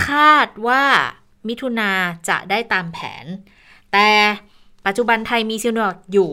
[0.06, 0.84] คาดว่า
[1.48, 1.92] มิถุนา
[2.30, 3.26] จะได้ตามแผน
[3.94, 4.10] แต่
[4.86, 6.32] ปัจจุบันไทยมีซีโนแวคอยู่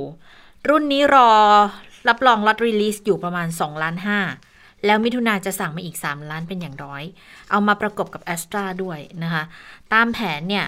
[0.69, 1.31] รุ่นนี้รอ
[2.09, 3.97] รับรองล็อตรีลิสอยู่ประมาณ2ล้าน
[4.41, 7.03] 5แล้วมิถุนาจะสั่งมาอีก 3 ล้านเป็นอย่างร้อย
[7.51, 9.43] เอามาประกบกับแอสตราด้วยนะคะ
[9.93, 10.67] ตามแผนเนี่ย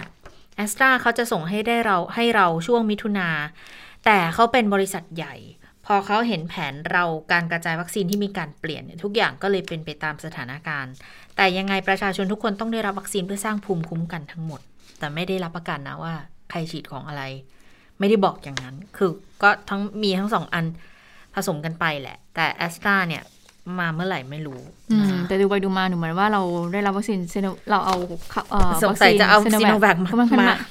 [0.55, 3.29] แอสตราเขาจะส่งให้ได้เราให้เราช่วงมิถุนา
[4.05, 5.35] แต่เขาเป็นบริษัทใหญ่
[5.85, 10.93] พอเขาเห็นแผนเราการกระจายวัคซีนที่มีการเปลี่ยน ทุกอย่างก็เลยเป็นไปตามสถานการณ์
[11.35, 14.61] แต่ยังไงประชาชนทุกคนต้องได้รับวัคซีนเพื่อสร้างภูมิคุ้มกันทั้งหมด
[14.99, 16.13] แต่ไม่ได้รับประกันนะว่า
[16.49, 17.23] ใครฉีดของอะไร
[17.99, 19.11] ไม่ได้บอกอย่างนั้น คือ
[19.43, 20.65] ก็ทั้งมีทั้งสองอัน
[21.35, 23.23] ผสมกันไปแหละ แต่แอสตราเนี่ย
[23.79, 24.59] มาเมื่อไหร่ไม่รู้
[25.27, 26.41] แต่ดูไปดูมาหนูเหมือนว่าเรา
[26.73, 27.19] ได้รับวัคซีน
[27.69, 27.95] เราเอา
[28.83, 30.09] สงสัยจะเอาซีโนแวคมา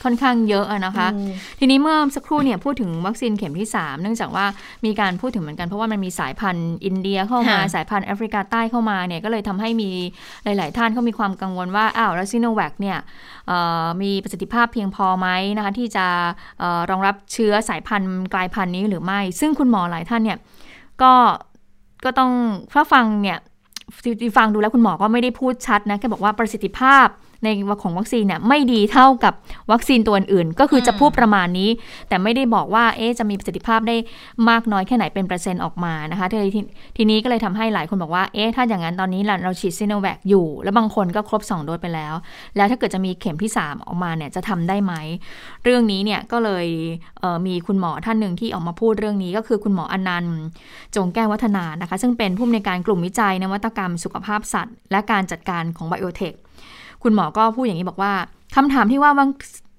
[0.04, 1.08] ค่อนข้างเยอะนะคะ
[1.58, 4.46] ทีนี้เมื่อสักครู่เนี่ยพูดถึงวัคซีนเข็มที่ 3 เนื่องจากว่า
[4.84, 9.90] มีการพูดถึงเหมือนกันเพราะว่ามันมีสายพันธุ์อินเดียเข้ามาสายพันธุ์แอฟริกาใต้เข้ามาเนี่ยก็เลยทำให้มี
[10.44, 12.98] หลาย ๆ ท่านเขามีความกังวลว่าอ้าวแล้วซีโนแวคเนี่ย
[14.02, 16.06] มีประสิทธิภาพเพียงพอไหมนะคะที่จะ
[16.90, 20.38] รองรับเชื้อสายพันธุ์กลายพันธุ์นี้หรือไม่ ซึ่งคุณหมอหลายท่านเนี่ย
[21.02, 21.14] ก็
[22.04, 22.30] ก็ต้อง
[22.72, 23.38] ถ้าฟังเนี่ย
[24.36, 27.06] ฟังดูแล้วคุณหมอก็ไม่ได้พูดชัดนะแค่บอกว่าประสิทธิภาพ
[27.44, 27.48] ใน
[27.82, 29.34] ของวัคซีนเนี่ยไม่ดีเท่ากับ
[29.72, 31.70] วัคซีนตัวอื่น ก็คือจะพูดประมาณนี้
[32.08, 33.96] แต่ไม่ได้บอกว่าเอ๊จะมีประสิทธิภาพได้
[34.48, 36.58] มากน้อยแค่ไหนเป็นเปอร์เซ็นต์ออกมานะคะทีท
[36.96, 42.14] ทีนี้ก็เลยทำให้หลายคนบอกว่าเอ๊ะถ้าอย่างนั้นตอนนี้เราฉีดซีโนแวคอยู่ แล้วบางคนก็ครบ 2 โดสไปแล้ว
[42.56, 44.92] แล้วถ้าเกิดจะมีเข็มที่ 3 ออกมาเนี่ยจะทำได้ไหม
[45.64, 46.66] เรื่องนี้เนี่ยก็เลย
[47.20, 50.36] มีคุณหมอท่านหนึ่งที่ออกมาพูดเรื่องนี้ก็คือคุณหมออนันต์
[50.96, 56.34] จงแก้ววัฒนานะคะ ซึ่งเป็นผู้อำนวยการกลุ่มวิจัยนวัตกรรมสุขภาพสัตว์ และการจัดการของไบโอเทค
[57.02, 58.12] คุณหมอก็พูดอย่างนี้บอกว่า
[58.56, 59.12] คำถามที่ว่า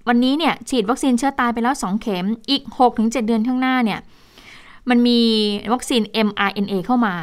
[0.08, 2.64] วันนี้เนี่ยฉีดวัคซีนเชื้อตายไปแล้ว 2 เข็มอีก
[2.96, 4.00] 6-7 เดือนข้างหน้าเนี่ย
[4.90, 5.20] มันมี
[5.74, 7.16] วัคซีน mRNA เข้ามา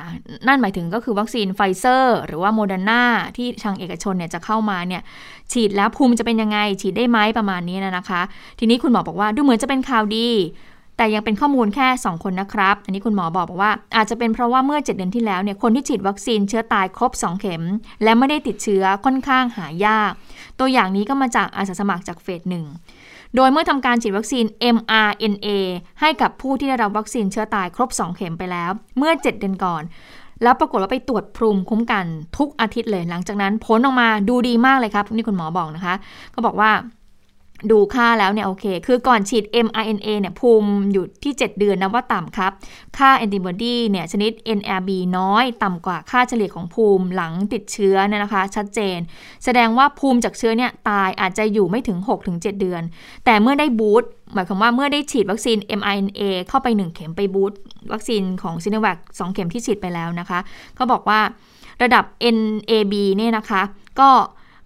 [0.47, 3.03] นั่นหมายถึงก็คือวัคซีนไฟเซอร์หรือว่าโมเดอร์นา
[3.37, 5.03] ที่ทางเอกชนเนี่ยจะเข้ามาเนี่ย
[5.53, 8.21] ฉีดแล้วภูมิจะเป็นยังไง ฉีดได้ไหมประมาณนี้นะคะ
[8.59, 10.29] ทีนี้คุณหมอบอกว่าดูเหมือนจะเป็นข่าวดี
[10.99, 17.63] แต่ยังเป็นข้อมูลแค่ 2 คนนะครับ อันนี้คุณหมอบอกบอกว่า อาจจะเป็นเพราะว่าเมื่อ 7 เดือนที่แล้วเนี่ยคนที่ฉีดวัคซีนเชื้อตายครบ 2 เข็ม
[18.03, 20.13] และไม่ได้ติดเชื้อค่อนข้างหายาก
[20.59, 22.65] ตัวอย่างนี้ก็มาจากอาสาสมัครจากเฟสหนึ่ง
[23.37, 24.45] โดยเมื่อทำการฉีดวัคซีน
[24.77, 25.49] mRNA
[26.01, 29.83] ให้กับผู้ที่ได้รับวัคซีนเชื้อตายครบ 2 เข็มไปแล้ว เมื่อ 7 เดือนก่อน
[30.43, 32.07] แล้วปรากฏว่าไปตรวจภูมิคุ้มกัน
[32.39, 35.95] ทุกอาทิตย์เลย หลังจากนั้นผลออกมาดูดีมากเลยครับ นี่คุณหมอบอกนะคะ
[36.35, 36.71] ก็บอกว่า
[37.71, 42.53] ดูค่าแล้วเนี่ยโอเค คือก่อนฉีด mRNA เนี่ยภูมิอยู่ที่ 7 เดือนนะว่าต่ำครับ
[42.99, 48.99] ค่าแอนติบอดีเนี่ยชนิด NRB น้อยต่ำกว่าค่าเฉลี่ยของภูมิหลังติดเชื้อเนี่ยนะคะ ชัดเจน
[49.45, 51.99] แสดงว่าภูมิจากเชื้อเนี่ยตายอาจจะอยู่ไม่ถึง
[52.29, 52.83] 6-7 เดือน
[53.25, 54.05] แต่เมื่อได้บูสต
[54.35, 57.59] หมายความว่าเมื่อได้ฉีดวัคซีน mRNA เข้าไป 1 เข็มไปบูสต์
[57.93, 60.39] วัคซีนของซิโนแวค2เข็มที่ฉีดไปแล้วนะคะ
[60.75, 61.21] เขาบอกว่า
[61.83, 62.05] ระดับ
[62.37, 63.63] NAB เนี่ยนะคะ
[64.01, 64.11] ก็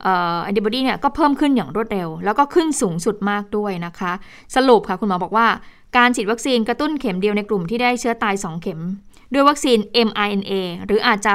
[0.05, 4.13] แอนติบอดีเนี่ยก็เพิ่มขึ้นอย่างรวดเร็ว แล้วก็ขึ้นสูงสุดมากด้วยนะคะ
[4.57, 5.47] สรุปค่ะคุณหมอบอกว่า
[5.97, 8.81] การฉีดวัคซีนกระตุ้นเข็มเดียวในกลุ่มที่ได้เชื้อตาย 2 เข็ม
[9.33, 9.79] ด้วยวัคซีน
[10.09, 10.53] mRNA
[10.87, 11.33] หรืออาจจะ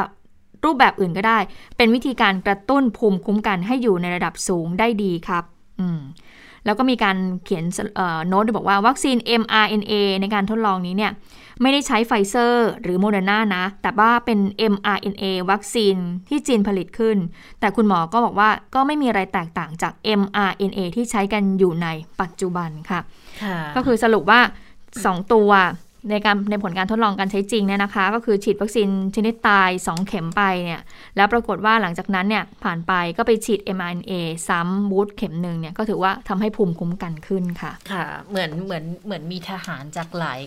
[0.65, 1.39] รูปแบบอื่นก็ได้
[1.78, 5.43] เป็นวิธีการกระตุ้นภูมิคุ้มกันให้อยู่ในระดับสูงได้ดีครับ
[5.80, 5.99] อืม
[6.65, 7.63] แล้วก็มีการเขียน
[8.28, 11.11] โน้ตบอกว่าวัคซีน mRNA ในการทดลองนี้เนี่ย
[11.61, 14.39] ไม่ได้ใช้ไฟเซอร์หรือโมเดอร์นานะ แต่ว่าเป็น
[14.73, 15.95] mRNA วัคซีน
[16.29, 17.17] ที่จีนผลิตขึ้น
[17.59, 21.87] แต่คุณหมอก็บอกว่าก็ไม่มีอะไรแตกต่างจาก mRNA ที่ใช้กันอยู่ใน
[22.21, 23.01] ปัจจุบันค่ะ
[23.75, 24.39] ก็คือสรุปว่า
[24.87, 25.51] 2 ตัว
[26.11, 30.81] ในการในผลการทดลองการใช้จริงเนี่ยนะคะ ก็คือฉีดวัคซีนชนิดตาย 2 เข็มไปเนี่ย
[31.15, 34.11] แล้วปรากฏว่าหลังจากนั้นเนี่ยผ่านไปก็ไปฉีด mRNA
[34.47, 40.39] ซ้ำบูสต์เข็มหนึ่งเนี่ยก็ถือว่าทำให้ภูมิคุ้มกันขึ้นค่ะ ค่ะ เหมือนเหมือนเหมือนมีทหารจากหลาย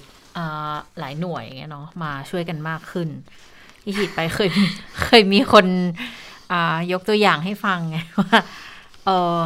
[0.98, 3.08] หลายหน่วยเงี้ยเนาะมาช่วยกันมากขึ้น
[3.82, 4.64] ที่ฉีดไปเคยมี
[5.04, 5.66] เคยมีคน
[6.92, 8.38] ยกตัวอย่างให้ฟังไงว่า
[9.04, 9.10] เอ
[9.40, 9.44] อ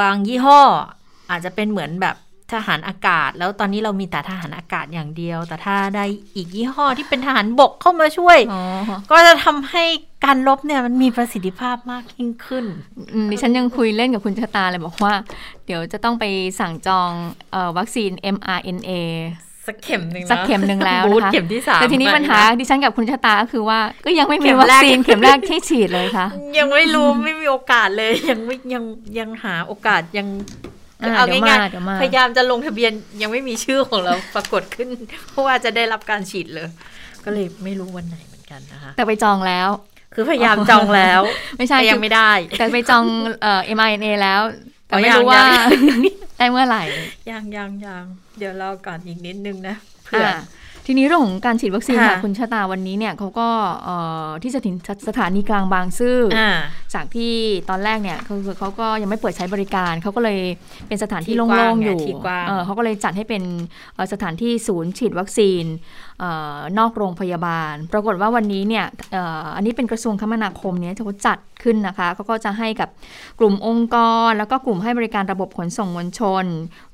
[0.00, 0.60] บางยี่ห้อ
[1.30, 2.16] อาจจะเป็นเหมือนแบบ
[2.52, 6.04] ทหารอากาศ แล้วตอนนี้เรามีแต่ทหารอากาศอย่างเดียว แต่ถ้าได้
[6.34, 8.62] อีกยี่ห้อที่เป็นทหารบกเข้ามาช่วยอ๋อ
[9.10, 9.84] ก็จะทำให้
[10.24, 12.64] การลบเนี่ยมันมีประสิทธิภาพมากยิ่งขึ้น
[13.12, 15.14] อืมดิฉันยังคุยเล่นกับคุณชะตาเลยบอกว่า
[15.66, 16.24] เดี๋ยวจะต้องไป
[16.60, 17.10] สั่งจอง
[17.52, 18.90] เออวัคซีน mRNA
[19.66, 26.26] สักเข็มหนึ่งนะสักเข็มหนึ่งแล้วบูธนะคะเข็มที่สามแต่ทีนี้ปัญหาไปะดิฉันกับคุณชะตาก็คือว่าก็ยังไม่เข็มีมวัคแรกซีนเข็มแรกที่ฉีดเลยค่ะ
[26.58, 28.84] ยังไม่รู้ไม่มีโอกาสเลยยังไม่ยัง
[29.18, 30.28] ยังหาโอกาสยัง
[31.02, 32.92] อ่าเอาเดี๋ยวง่ายมาเดี๋ยวมาๆพยายามจะลงทะเบียน
[33.22, 34.88] ยังไม่มีชื่อของเราปรากฏขึ้น
[35.30, 36.68] เพราะว่าจะได้รับการฉีดเลย
[37.24, 39.68] ก็เลยไม่รู้วันไหนเหมือนกันนะคะ แต่ไปจองแล้ว
[40.14, 41.20] คือพยายามจองแล้ว
[41.58, 43.04] ไม่ใช่แต่ยังคือไม่ได้ แต่ไปจอง
[43.42, 44.40] เอ่อ mRNA แล้ว
[44.86, 45.44] แต่อ๋อไม่ยังรู้ว่า
[45.90, 46.00] ยัง
[46.38, 46.84] ได้เมื่อไหร่
[47.30, 48.04] ยังยังยัง
[48.38, 49.74] เดี๋ยวรอก่อนอีกนิดนึงนะ
[50.04, 50.36] เผื่ออ่า
[50.86, 53.48] ทีนี้เรื่องของการฉีดวัคซีนค่ะค่ะคุณชะตาวันนี้เนี่ยเขาก็
[53.84, 54.76] เอ่อที่สถาน
[55.08, 56.50] สถานีกลางบางซื่อออ่า
[56.94, 57.32] จากที่
[57.70, 60.40] ตอนแรกเนี่ยคือเขาก็ยังไม่เปิดใช้บริการเขาก็เลย
[60.88, 63.42] เป็นสถานที่ที่โล่กว้างงๆไงอยู่ที่กว้างเออเขาก็เลยจัดให้เป็น
[63.94, 65.64] เอ่อสถานที่ศูนย์ฉีดวัคซีน
[66.11, 66.24] เอ
[66.56, 72.88] อนอกโรงพยาบาล ปรากฏว่าวันนี้เนี่ยเอ่ออันนี้เป็นกระทรวงคมนาคมเนี่ยเขาจัดขึ้นนะคะเขาก็จะให้กับ
[73.38, 73.96] กลุ่มองค์ก
[74.28, 76.44] ร แล้วก็กลุ่มให้บริการระบบขนส่งมวลชน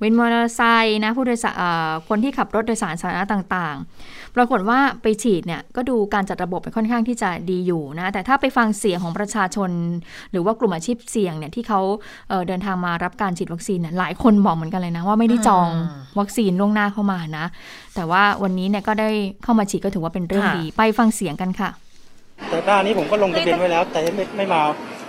[0.02, 9.70] วินมอเตอร์ไซค์นะผู้โดยสารเอ่อคนที่ขับรถโดยสารสาธารณะต่างๆ ปรากฏว่าไปฉีดเนี่ยก็ดูการจัดระบบไปค่อนข้างที่จะดีอยู่นะแต่ถ้าไปฟังเสียงของประชาชน
[10.32, 11.80] หรือว่ากลุ่มอาชีพเสี่ยงเนี่ยที่เขา
[12.28, 17.46] เอ่อเดินทางมารับการฉีดวัคซีนเนี่ยหลายคนบอกเหมือนกันเลยนะว่าไม่ได้จองอืมวัคซีนล่วงหน้าเข้ามานะ
[17.98, 19.10] แต่ว่าวันนี้เนี่ยก็ได้
[19.42, 21.70] เข้ามาฉีดก็ถือว่าเป็นเรื่องค่ะดี ไปฟังเสียงกันค่ะ
[22.48, 24.60] แต่หน้านี้ผมก็ลงทะเบียนไว้แล้ว แต่ไม่ไม่มา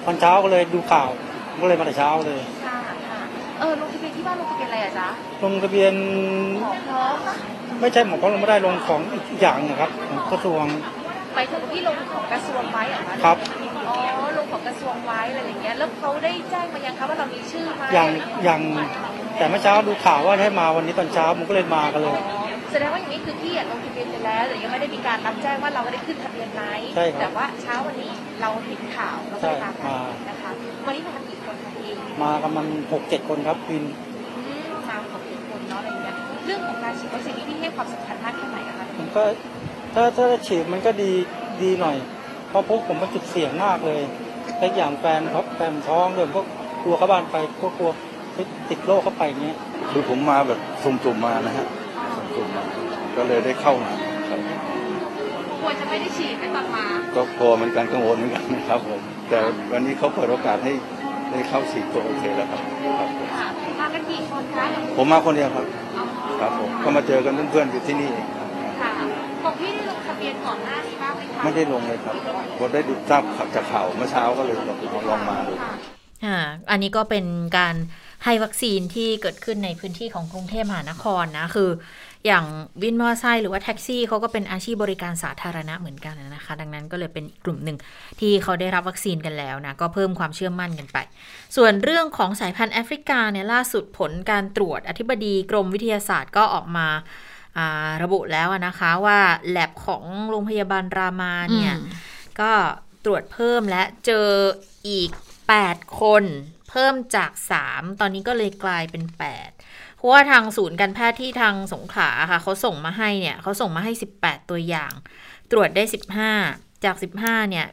[0.06, 1.10] ตอนเช้าก็เลยดูข่าว
[1.52, 2.78] ผมก็เลยมาแต่เช้าเลยค่ะ
[3.10, 3.20] ค่ะ
[3.60, 5.08] เออลงทะเบียนที่บ้านลงทะเบียนอะไรอะจ๊ะ
[5.44, 5.94] ลงทะเบียน
[6.62, 7.36] หมอพร้อมปะ
[7.82, 10.66] ไม่ใช่หมอพร้อมลงไม่ได้ลงของอีกอย่างนะครับของกระทรวง
[11.36, 13.38] ไปถึงที่ลงของกระทรวงไว้เหรอคะครับ
[13.88, 13.96] อ๋อ
[14.38, 18.10] ลงของกระทรวงไว้อะไรอย่างเงี้ยแล้วเขาได้แจ้งมายังคะว่าเรามีชื่อไหมอย่าง
[18.44, 18.62] อย่าง
[19.38, 26.64] แต่เมื่อเช้าดูข่าวว่าให้มาวันนี้ตอนเช้าผมก็เลยมากันเลยอ๋อ แสดงว่าอย่างนี้คือพี่อะลงทะเบียนไปแล้วแต่ยังไม่ได้มีการรับแจ้งว่าเราได้ขึ้นทะเบียนไหม
[26.96, 28.12] ใช่ครับแต่ว่าเช้าวันนี้
[28.42, 30.00] เราเห็นข่าวเราก็เลยมาใช่มา
[30.30, 30.52] นะคะ
[30.86, 31.92] วันนี้มากันกี่คนคะพี่
[32.24, 33.84] มากันมันหกเจ็ดคนครับวิน
[34.38, 36.16] อืมมาของกี่คนเนาะอะไรอย่างเงี้ย
[36.46, 39.24] เรื่องของการฉีดวัคซีนนี่พี่ให้ความสำคัญมากแค่ไหนอะคะผมก็
[39.94, 41.12] ถ้าถ้าได้ฉีดมันก็ดี
[41.62, 41.98] ดีหน่อย
[42.50, 44.02] เพราะพวกผมเป็นจุดเสี่ยงมากเลย
[44.58, 46.42] และอีกอย่างแฟนเขาแฟนท้องเลยผมก็
[46.84, 47.92] กลัวเข้าบ้านไปก็กลัว
[48.70, 49.58] ติดโรคเข้าไปอย่างเงี้ย
[49.92, 51.68] คือผมมาแบบสุ่มๆมานะฮะ
[52.40, 52.64] สุ่มๆมา
[53.18, 53.92] ก็เลยได้เข้ามา
[54.30, 54.40] ครับ
[55.62, 56.86] ควรจะไม่ได้ฉีดไม่ตอนมา
[57.16, 59.40] ก็กลัวเหมือนกันกังวลเหมือนกันนะครับผมแต่
[59.72, 60.74] วันนี้เขาเปิดโอกาสให้
[61.32, 62.62] ได้เข้าฉีดก็โอเคแล้วครับ
[63.00, 63.48] ครับผมค่ะ
[63.82, 64.66] มากันกี่คนคะ
[64.98, 65.66] ผมมาคนเดียวครับ
[66.40, 68.48] ครับผมก็มาเจอกันเพื่อนๆอยู่ที่นี่เองครับ
[68.82, 68.92] ค่ะ
[69.44, 72.16] ของพี่ได้ลงทะเบียนก่อนหน้านี้บ้างไหมคะไม่ได้ลงเลยครับ
[72.60, 74.78] ผมได้ดูทราบข่าวจากข่าวเมื่อเช้าก็เลยลอง
[75.10, 75.74] ลองมาดูค่ะ
[76.26, 76.38] อ่า
[76.72, 77.26] อันนี้ก็เป็น
[77.58, 77.76] การ
[78.26, 81.70] ให้วัคซีนที่เกิดขึ้นในพื้นที่ของกรุงเทพมหานครนะ คือ
[82.26, 82.46] อย่าง
[82.82, 87.78] วินมอเตอร์ไซค์หรือว่าแท็กซี่เขาก็เป็นอาชีพบริการสาธารณะเหมือนกันนะคะ ดังนั้นก็เลยเป็นกลุ่มหนึ่ง
[88.20, 90.98] ที่เขาได้รับวัคซีนกันแล้วนะ ก็เพิ่มความเชื่อมั่นกันไป
[91.56, 96.88] ส่วนเรื่องของสายพันธุ์แอฟริกาเนี่ยล่าสุดผลการตรวจอธิบดีกรมวิทยาศาสตร์ก็ออกมา
[98.04, 101.74] ระบุแล้วนะคะว่าแลบของโรงพยาบาลรามาเนี่ย
[102.40, 102.52] ก็
[103.06, 104.28] ตรวจเพิ่มและเจอ
[104.90, 105.12] อีก
[105.56, 106.24] 8 คน
[106.70, 107.32] เพิ่มจาก
[107.66, 114.94] 3 ตอนนี้ก็เลยกลายเป็น 8 เพราะว่าทางศูนย์การแพทย์ที่ทางสงขลาค่ะเขาส่งมาให้เนี่ยเขาส่งมาให้ 18 ตัวอย่าง
[115.52, 115.84] ตรวจได้
[116.34, 117.68] 15 จาก 15 เนี่ย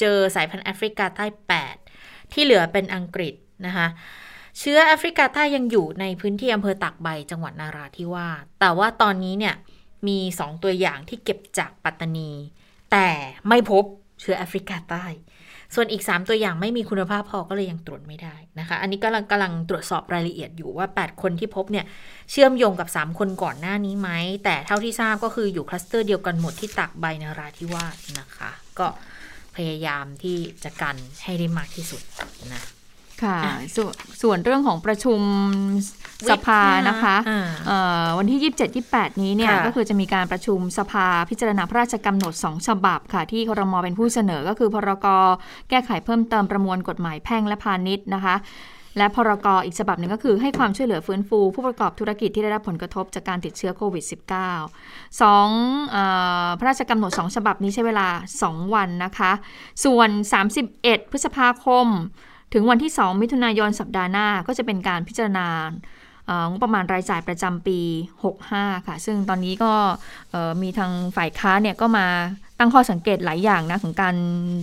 [0.00, 1.26] เจอสายพันธุ์แอฟริกาใต้
[1.80, 3.34] 8 ที่เหลือเป็นอังกฤษ
[3.66, 3.86] นะคะ
[4.58, 9.54] เชื้อแอฟริกาใต้ยังอยู่ในพื้นที่อำเภอตากใบจังหวัดนาราธิวาสแต่ว่าตอนนี้เนี่ย
[10.08, 12.30] มี 2 ตัวอย่างที่เก็บจากปัตตานี
[12.92, 13.08] แต่
[13.48, 13.84] ไม่พบ
[14.20, 15.06] เชื้อแอฟริกาใต้
[15.74, 21.84] ส่วนอีก 3 ตัวอย่างไม่มีคุณภาพพอก็เลยยังตรวจไม่ได้นะคะ อันนี้กำลังกำลังตรวจสอบรายละเอียดอยู่ว่า 8 คนที่พบเนี่ย
[22.30, 24.10] เชื่อมโยงกับ 3 คนก่อนหน้านี้ไหม
[24.44, 28.86] แต่เท่าที่ทราบก็คืออยู่คลัสเตอร์เดียวกันหมดที่ตักใบนาราธิวาสนะคะ ก็
[29.56, 32.02] พยายามที่จะกันให้ได้มากที่สุด
[32.52, 32.62] นะ
[33.22, 33.38] ค่ะ
[33.76, 33.78] ส
[34.22, 35.20] ส่วนเรื่องของประชุม
[36.30, 38.52] สภานะคะอ่าเอ่อวันที่
[38.84, 45.06] 27-28 นี้เนี่ยค่ะก็คือจะมีการประชุมสภาพิจารณาพระราชกำหนด 2 ฉบับค่ะ ที่ครมเป็นผู้เสนอก็คือพรก
[45.70, 48.36] แก้ไขเพิ่มเติมประมวลกฎหมายแพ่งและพาณิชย์นะคะ
[48.98, 54.04] และพรกอีกฉบับหนึ่งก็คือให้ความช่วยเหลือฟื้นฟู ผู้ประกอบธุรกิจที่ได้รับผลกระทบจากการติดเชื้อโควิด
[54.62, 55.48] -19 สอง
[55.90, 55.96] เอ
[56.46, 58.08] อพระราชกำหนด 2 ฉบับนี้ใช้เวลา
[58.40, 59.32] 2 วันนะคะ
[59.84, 60.08] ส่วน
[60.60, 61.86] 31 พฤษภาคม
[62.52, 65.93] ถึงวันที่ 2 มิถุนายนสัปดาห์หน้าก็จะเป็นการพิจารณาเอ่อ
[66.50, 67.78] งบประมาณรายจ่ายประจำปี
[68.32, 69.72] 65 ค่ะ ซึ่งตอนนี้ก็
[70.30, 72.06] เอ่อมีทางฝ่ายค้านเนี่ยก็มา
[72.58, 74.16] ตั้งข้อสังเกตหลายอย่างนะของการ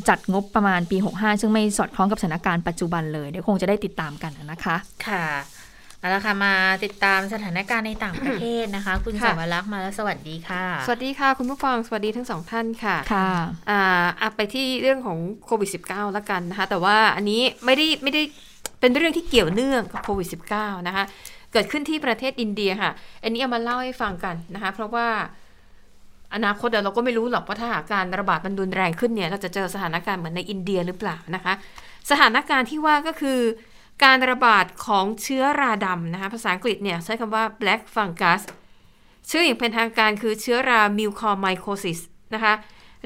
[0.09, 4.75] จัดงบประมาณปี 65 ซึ่งไม่สอดคล้องกับสถานการณ์ปัจจุบันเลย เดี๋ยวคงจะได้ติดตามกันนะคะ
[5.07, 5.25] ค่ะ
[5.99, 6.53] เอาละค่ะมา
[6.83, 13.29] ติดตามสถานการณ์ในต่างประเทศนะคะ คุณสค่ะวรักษ์มาแล้วสวัสดีค่ะ สวัสดีค่ะ คุณผู้ฟังสวัสดีทั้งสองท่านค่ะค่ะ
[13.69, 18.21] อ่าอะไปที่เรื่องของโควิด -19 แล้วกันนะคะ แต่ว่าอันนี้ไม่ได้ไม่ได้
[18.79, 21.03] เป็นเรื่องที่เกี่ยวเนื่องกับโควิด -19 นะคะ
[21.53, 22.91] เกิดขึ้นที่ประเทศอินเดียค่ะ
[23.23, 25.07] อันนี้เอามาเล่าให้ฟังกันนะคะ เพราะว่า
[26.35, 31.53] อนาคตเดี๋ยวเราก็ไม่รู้หรอกว่าถ้าหากการระบาดมันรุนแรงขึ้นเนี่ย เราจะเจอสถานการณ์เหมือนในอินเดียหรือเปล่านะคะ
[32.09, 33.39] สถานการณ์ที่ว่าก็คือ
[34.03, 38.41] การระบาดของเชื้อราดำนะคะ ภาษาอังกฤษเนี่ยใช้คำว่า black fungus
[39.29, 41.99] ชื่ออย่างเป็นทางการคือเชื้อรา mucormycosis
[42.33, 42.53] นะคะ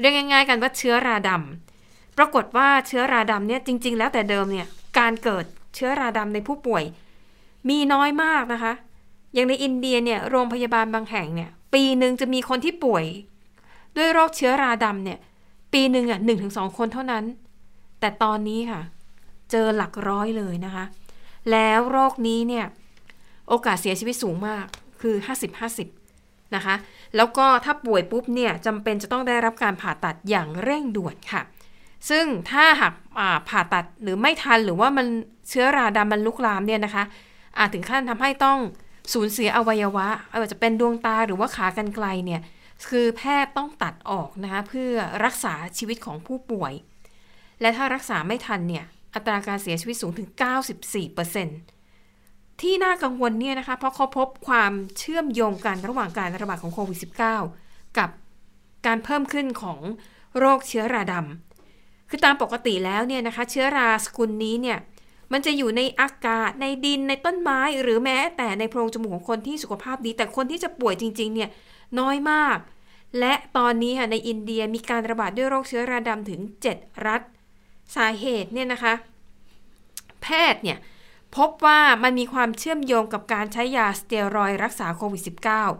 [0.00, 4.66] เรียกง่ายๆกันว่าเชื้อราดำปรากฏว่าเชื้อราดำเนี่ยจริง ๆ แล้วแต่เดิมเนี่ย
[4.98, 5.44] การเกิด
[5.74, 6.84] เชื้อราดำในผู้ป่วย
[7.68, 8.72] มีน้อยมากนะคะ
[9.34, 13.04] อย่างในอินเดียเนี่ยโรงพยาบาลบางแห่งเนี่ยปีหนึ่งจะมีคนที่ป่วย
[13.96, 15.18] ด้วยโรคเชื้อราดำเนี่ย
[15.72, 17.24] ปีหนึ่งอะหนึ่งถึงสองคนเท่านั้น
[18.00, 18.80] แต่ตอนนี้ค่ะ
[19.50, 20.84] เจอหลักร้อยเลยนะคะ
[21.50, 22.64] แล้วโรคนี้เนี่ย
[23.48, 24.64] โอกาสเสียชีวิตสูงมาก
[25.00, 25.14] คือ
[25.84, 26.74] 50-50 นะคะ
[27.16, 31.42] แล้วก็ถ้าป่วยปุ๊บเนี่ยจำเป็นจะต้องได้รับการผ่าตัดอย่างเร่งด่วนค่ะ
[32.10, 32.92] ซึ่งถ้าหาก
[33.48, 35.06] ผ่าตัดหรือไม่ทันหรือว่ามัน
[35.48, 37.04] เชื้อราดำมันลุกลามเนี่ยนะคะ
[37.58, 38.58] อาจถึงขั้นทำให้ต้อง
[39.12, 42.40] สูญเสียอวัยวะไม่ว่าจะเป็นดวงตาหรือว่าขากรรไกลเนี่ย
[42.88, 44.92] คือแพทย์ต้องตัดออกนะคะเพื่อ
[45.24, 46.72] รักษาชีวิตของผู้ป่วย
[47.60, 48.84] และถ้ารักษาไม่ทันเนี่ย
[49.14, 50.28] อัตราการเสียชีวิตสูงถึง
[51.84, 56.98] 94%ที่น่ากังวลเนี่ยนะคะเพราะเขาพบความเชื่อมโยงกันระหว่างการระบาดของโควิด
[57.42, 58.10] -19 กับ
[58.86, 59.80] การเพิ่มขึ้นของ
[60.38, 64.78] โรคเชื้อราดำคือตามปกติแล้วเนี่ยนะคะเชื้อราสกุลนี้เนี่ย
[65.32, 71.50] มันจะอยู่ในอากาศในดินในต้นไม้ หรือแม้แต่ในโพรงจมูกของคนที่สุขภาพดี แต่คนที่จะป่วยจริง ๆ เนี่ย
[71.98, 72.58] น้อยมาก
[73.18, 76.40] และตอนนี้ค่ะในอินเดียมีการระบาดด้วยโรคเชื้อราดำถึง
[76.72, 77.20] 7 รัฐ
[77.96, 78.94] สาเหตุเนี่ยนะคะ
[80.22, 80.78] แพทย์เนี่ย
[81.36, 85.22] พบว่ามันมีความเชื่อมโยงกับการใช้ยาสเตียรอยรักษาโควิด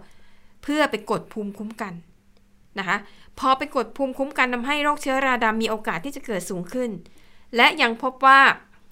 [0.03, 1.95] -19 เพื่อไปกดภูมิคุ้มกัน
[2.79, 2.97] นะคะ
[3.39, 6.91] พอไปกดภูมิคุ้มกันทำให้โรคเชื้อราดำมีโอกาสที่จะเกิดสูงขึ้น
[7.57, 8.41] และยังพบว่า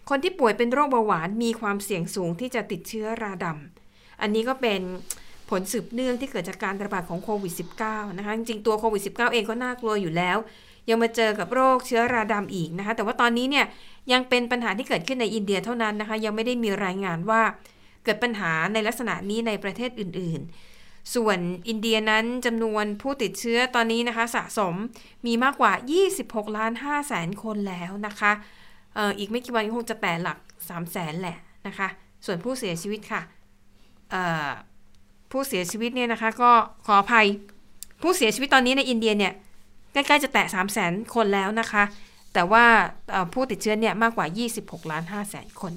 [0.08, 4.80] คนที่ป่วยเป็นโรคเบาหวานมีความเสี่ยงสูงที่จะติดเชื้อราดำอันนี้ก็เป็น
[5.50, 7.52] ผลสืบเนื่องที่เกิดจากการระบาดของโควิด
[7.84, 10.38] -19 นะคะ จริงๆตัวโควิด -19 เองก็น่ากลัวอยู่แล้ว
[10.88, 13.66] ยังมาเจอกับโรคเชื้อราดำอีกนะคะ แต่ว่าตอนนี้เนี่ย
[14.12, 17.42] ยังเป็นปัญหาที่เกิดขึ้นในอินเดียเท่านั้นนะคะ ยังไม่ได้มีรายงานว่า
[18.04, 21.38] เกิดปัญหาในลักษณะนี้ในประเทศอื่นๆ ส่วน
[21.68, 24.74] อินเดียนั้นจำนวนผู้ติดเชื้อตอนนี้นะคะ สะสม
[25.26, 25.72] มีมากกว่า
[26.14, 28.32] 26 ล้าน5แสนคนแล้วนะคะ
[29.18, 31.36] อีกไม่กี่วันก็คงจะแตะหลัก3แสนแหละ
[31.66, 31.88] นะคะ
[32.26, 33.22] ส่วนผู้เสียชีวิตค่ะ
[35.30, 36.50] ผู้เสียชีวิตเนี่ยนะคะก็
[36.86, 37.26] ขออภัย
[38.02, 39.32] ผู้เสียชีวิตตอนนี้ในอินเดียเนี่ย
[39.92, 41.84] ใกล้ๆจะแตะ 3 0 0 0 0 0 คนแล้วนะคะ
[42.34, 42.64] แต่ว่า
[43.32, 44.26] ผู้ติดเชื้อเนี่ยมากกว่า
[44.60, 45.72] 26 ล้าน5แสนคน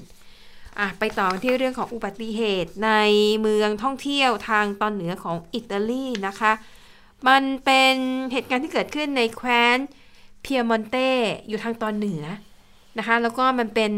[0.78, 2.90] อะไปต่อที่เรื่องของอุบัติเหตุใน
[3.40, 6.52] เมืองท่องเที่ยวทางตอนเหนือของอิตาลีนะคะ
[7.28, 7.94] มันเป็น
[8.32, 9.78] เหตุการณ์ที่เกิดขึ้นในแคว้น
[10.42, 10.96] เพียมอนเต
[11.48, 12.24] อยู่ทางตอนเหนือ
[12.98, 13.92] นะคะ แล้วก็มันเป็น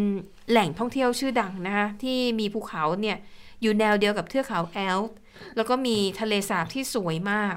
[0.51, 3.17] แหล่งท่องเที่ยวชื่อดังนะคะที่มีภูเขาเนี่ย
[3.63, 5.17] อยู่แนวเดียวกับเทือกเขาแอลป์
[5.57, 7.55] แล้วก็มีทะเลสาบที่สวยมาก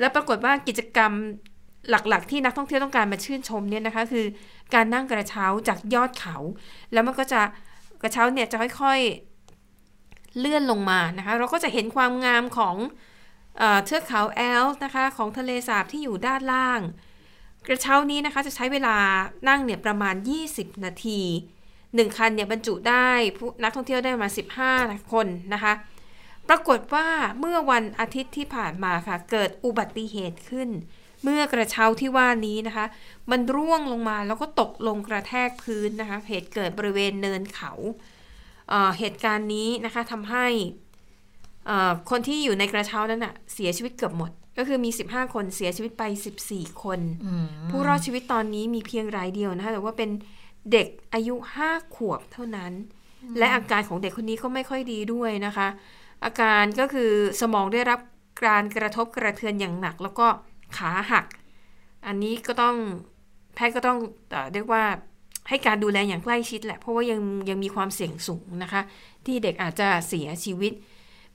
[0.00, 1.12] แล้วปรากฏว่ากิจกรรม
[1.90, 4.26] หลักๆ ที่นักท่องเที่ยวต้องการมาชื่นชมเนี่ยนะคะ คือ
[4.74, 6.36] การนั่งกระเช้าจากยอดเขา
[6.92, 7.40] แล้วมันก็จะ
[8.02, 12.76] กระเช้าเนี่ยจะค่อยๆเลื่อนลงมานะคะ เราก็จะเห็นความงามของ
[13.58, 16.80] เออเทือกเขาแอลป์นะคะ ของทะเลสาบที่อยู่ด้านล่าง
[17.66, 18.96] กระเช้านี้นะคะจะใช้เวลา
[19.48, 20.14] นั่งเนี่ยประมาณ
[20.48, 21.20] 20 นาที
[21.94, 24.28] หนึ่งคันเนี่ยบรรจุได้ผู้นักท่องเที่ยวได้มา
[24.70, 25.72] 15 คนนะคะ
[26.48, 27.06] ปรากฏว่า
[27.40, 30.68] เมื่อวันอาทิตย์ที่ผ่านมาค่ะ เกิดอุบัติเหตุขึ้น
[31.22, 32.86] เมื่อกระเช้าที่ว่านี้นะคะ
[33.30, 37.72] มันร่วงลงมาแล้วก็ตกลงกระแทกพื้นนะคะ เหตุเกิดบริเวณเนินเขา
[38.68, 40.46] เเหตุการณ์นี้นะคะทำให้
[42.10, 46.02] คนที่อยู่ในกระเช้านั้นอะเสียชีวิตเกือบหมด ก็คือมี 15 คนเสียชีวิตไป
[46.42, 47.00] 14 คน
[47.70, 50.10] ผู้รอดชีวิตตอนนี้มีเพียงรายเดียวนะคะแต่ว่าเป็น
[50.72, 51.34] เด็กอายุ
[51.66, 52.72] 5 ขวบเท่านั้น
[53.38, 55.68] และอาการของเด็กคนนี้ก็ไม่ค่อยดีด้วยนะคะ
[56.24, 58.00] อาการก็คือสมองได้รับ
[58.46, 60.26] การกระทบกระเทือนอย่างหนัก แล้วก็
[60.76, 61.26] ขาหัก
[62.06, 62.76] อันนี้ก็ต้อง
[63.54, 63.98] แพทย์ก็ต้อง
[64.30, 64.84] เออเรียกว่า
[65.48, 68.82] ให้การดูแลอย่างใกล้ชิดแหละ เพราะว่ายังยังมีความเสี่ยงสูงนะคะ
[69.26, 70.72] ที่เด็กอาจจะเสียชีวิต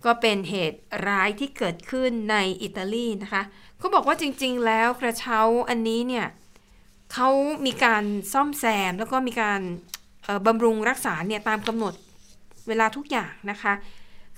[0.06, 3.44] ก็เป็นเหตุร้ายที่เกิดขึ้นในอิตาลีนะคะ
[3.78, 5.40] เขาบอกว่าจริงๆ แล้วกระเช้า
[5.70, 6.28] อันนี้เนี่ย
[7.14, 7.30] เขา
[7.66, 9.62] มีการซ่อมแซมแล้วก็มีการ
[10.46, 11.94] บำรุงรักษาเนี่ยตามกำหนด
[12.68, 13.74] เวลาทุกอย่างนะคะ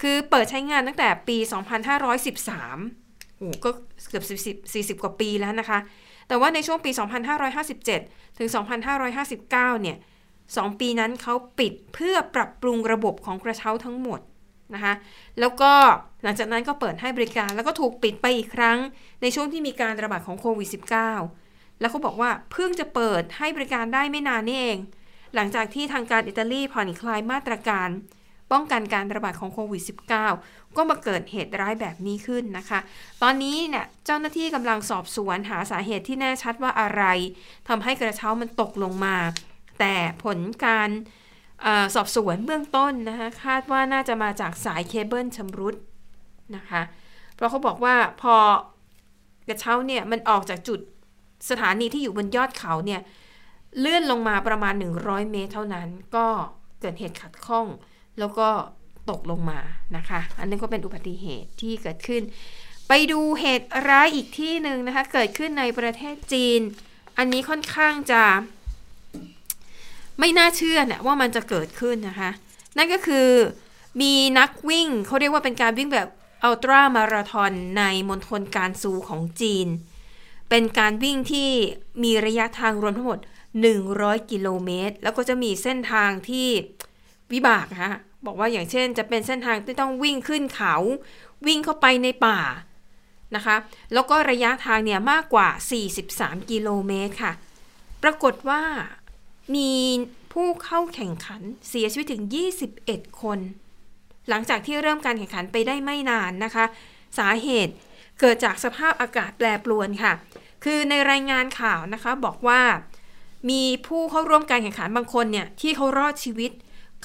[0.02, 1.38] คือเปิดใช้งานตั้งแต่ปี
[2.18, 3.70] 2513 โอ้ก็
[4.10, 4.26] เกือบ
[4.66, 5.80] 40 40 กว่าปีแล้วนะคะ
[6.28, 6.92] แต่ว่าในช่วงปี
[7.46, 8.50] 2557 ถึง
[8.96, 9.98] 2559 เนี่ย
[10.38, 14.20] 2 ปีนั้นเขาปิดเพื่อปรับปรุงระบบของกระเช้าทั้งหมด
[14.76, 14.94] นะคะ
[15.40, 15.72] แล้วก็
[16.24, 18.78] หลังจากนั้นก็เปิดให้บริการ แล้วก็ถูกปิดไปอีกครั้ง
[19.22, 20.70] ในช่วงที่มีการระบาดของโควิด
[21.24, 24.78] -19 แล้วเขาบอกว่าเพิ่งจะเปิดให้บริการได้ไม่นานนี่เอง
[25.36, 27.90] หลังจากที่ทางการอิตาลีผ่อนคลายมาตรการ
[28.52, 29.84] ป้องกันการระบาดของโควิด
[30.30, 32.80] -19 ก็มาเกิดเหตุร้ายแบบนี้ขึ้นนะคะ
[33.22, 37.04] ตอนนี้เนี่ยเจ้าหน้าที่กำลังสอบสวนหาสาเหตุที่แน่ชัดว่าอะไร
[37.68, 39.16] ทำให้กระเช้ามันตกลงมา
[39.80, 40.90] แต่ผลการ
[41.96, 45.76] สอบสวนเบื้องต้นนะคะคาดว่าน่าจะมาจากสายเคเบิลชำรุด
[46.56, 46.82] นะคะ
[47.36, 48.36] เพราะเขาบอกว่าพอ
[49.48, 50.80] กระเช้าเนี่ยมันออกจากจุด
[51.50, 53.02] สถานีที่อยู่บนยอดเขาเนี่ย
[53.80, 56.28] เลื่อนลงมาประมาณ 100 เมตรเท่านั้น ก็
[56.82, 57.68] เกิดเหตุขัดข้อง
[58.20, 58.48] แล้วก็
[59.10, 59.60] ตกลงมา
[59.98, 62.22] นะคะ อันนี้ก็เป็นอุบัติเหตุที่เกิดขึ้น
[62.88, 66.62] ไปดูเหตุร้ายอีกที่หนึ่งนะคะ เกิดขึ้นในประเทศจีน
[67.18, 68.24] อันนี้ค่อนข้างจะ
[70.22, 72.32] ไม่น่าเชื่อเนี่ยว่ามันจะเกิดขึ้นนะคะ
[72.78, 73.30] นั่นก็คือ
[74.02, 76.10] มีนักวิ่งเขาเรียกว่าเป็นการวิ่งแบบ
[76.44, 79.68] อัลตร้ามาราธอนในมณฑลการซูของจีน
[80.50, 81.50] เป็นการวิ่งที่
[82.04, 83.20] มีระยะทางรวมทั้งหมด
[83.76, 86.48] 100 กิโลเมตร แล้วก็จะมีเส้นทางที่
[87.32, 87.94] วิบากนะคะ
[88.26, 90.76] บอกว่าอย่างเช่นจะเป็นเส้นทางที่ต้องวิ่งขึ้นเขา
[91.48, 92.40] วิ่งเข้าไปในป่า
[93.36, 93.56] นะคะ
[93.94, 95.50] แล้วก็ระยะทางเนี่ยมากกว่า
[96.00, 97.34] 43 กิโลเมตรค่ะ
[98.04, 98.62] ปรากฏว่า
[99.56, 99.72] มี
[100.34, 102.24] ผู้เข้าแข่งขันเสียชีวิตถึง
[102.74, 103.40] 21 คน
[104.30, 106.66] หลังจากที่เริ่มการแข่งขันไปได้ไม่นานนะคะ
[107.20, 107.74] สาเหตุ
[108.20, 110.14] เกิดจากสภาพอากาศแปรปรวนค่ะ
[110.64, 112.62] คือในรายงานข่าวนะคะบอกว่า
[113.50, 116.52] มีผู้เข้าร่วมการแข่งขันบางคนเนี่ยที่เขารอดชีวิต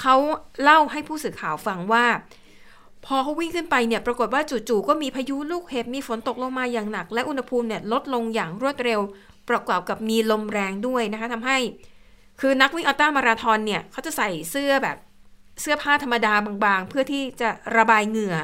[0.01, 0.15] เขา
[0.63, 2.07] เล่าให้ผู้สื่อข่าวฟังว่า
[3.07, 9.01] พอเขาวิ่งขึ้นไปเนี่ยปรากฏว่าจู่ๆก็มีพายุลูกเห็บมีฝนตกลงมาอย่างหนัก และอุณหภูมิเนี่ยลดลงอย่างรวดเร็ว
[9.49, 11.59] ประกอบกับมีลมแรงด้วยนะคะทำให้
[12.41, 14.97] คือนักวิ่งอัลตร้ามาราธอนเนี่ยเขาจะใส่เสื้อแบบ
[15.61, 16.35] เสื้อผ้าธรรมดา
[16.65, 18.37] บางๆ เพื่อที่จะระบายเหงื่อ